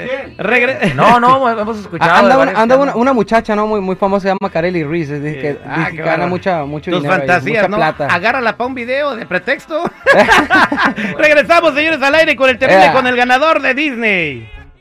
No, 0.95 1.21
no, 1.21 1.49
hemos 1.51 1.79
escuchado. 1.79 2.11
Anda, 2.15 2.39
una, 2.39 2.53
anda 2.61 2.77
que 2.77 2.83
una, 2.83 2.95
una 2.95 3.13
muchacha, 3.13 3.55
¿no? 3.57 3.67
Muy, 3.67 3.81
muy 3.81 3.97
famosa, 3.97 4.23
se 4.23 4.29
llama 4.29 4.51
Kareli 4.51 4.85
Ruiz. 4.85 5.11
es 5.11 5.23
decir, 5.23 5.41
que, 5.41 5.59
Ah, 5.67 5.80
que 5.91 6.03
gana 6.03 6.27
mucha, 6.27 6.65
mucho 6.65 6.91
Tus 6.91 7.03
dinero. 7.03 7.15
ahí, 7.23 7.29
fantasías, 7.29 7.63
mucha 7.63 7.69
¿no? 7.69 7.77
plata. 7.77 8.07
Agárrala 8.15 8.57
para 8.57 8.69
un 8.69 8.75
video 8.75 9.17
de 9.17 9.27
pretexto. 9.27 9.85
Regresamos, 11.19 11.75
señores, 11.75 12.03
al 12.03 12.15
aire 12.15 12.37
con 12.37 12.49
el 12.51 12.59
terrible, 12.59 12.85
Ea. 12.87 12.93
con 12.93 13.07
el 13.07 13.17
ganador 13.17 13.61
de 13.63 13.75
Disney. 13.75 14.49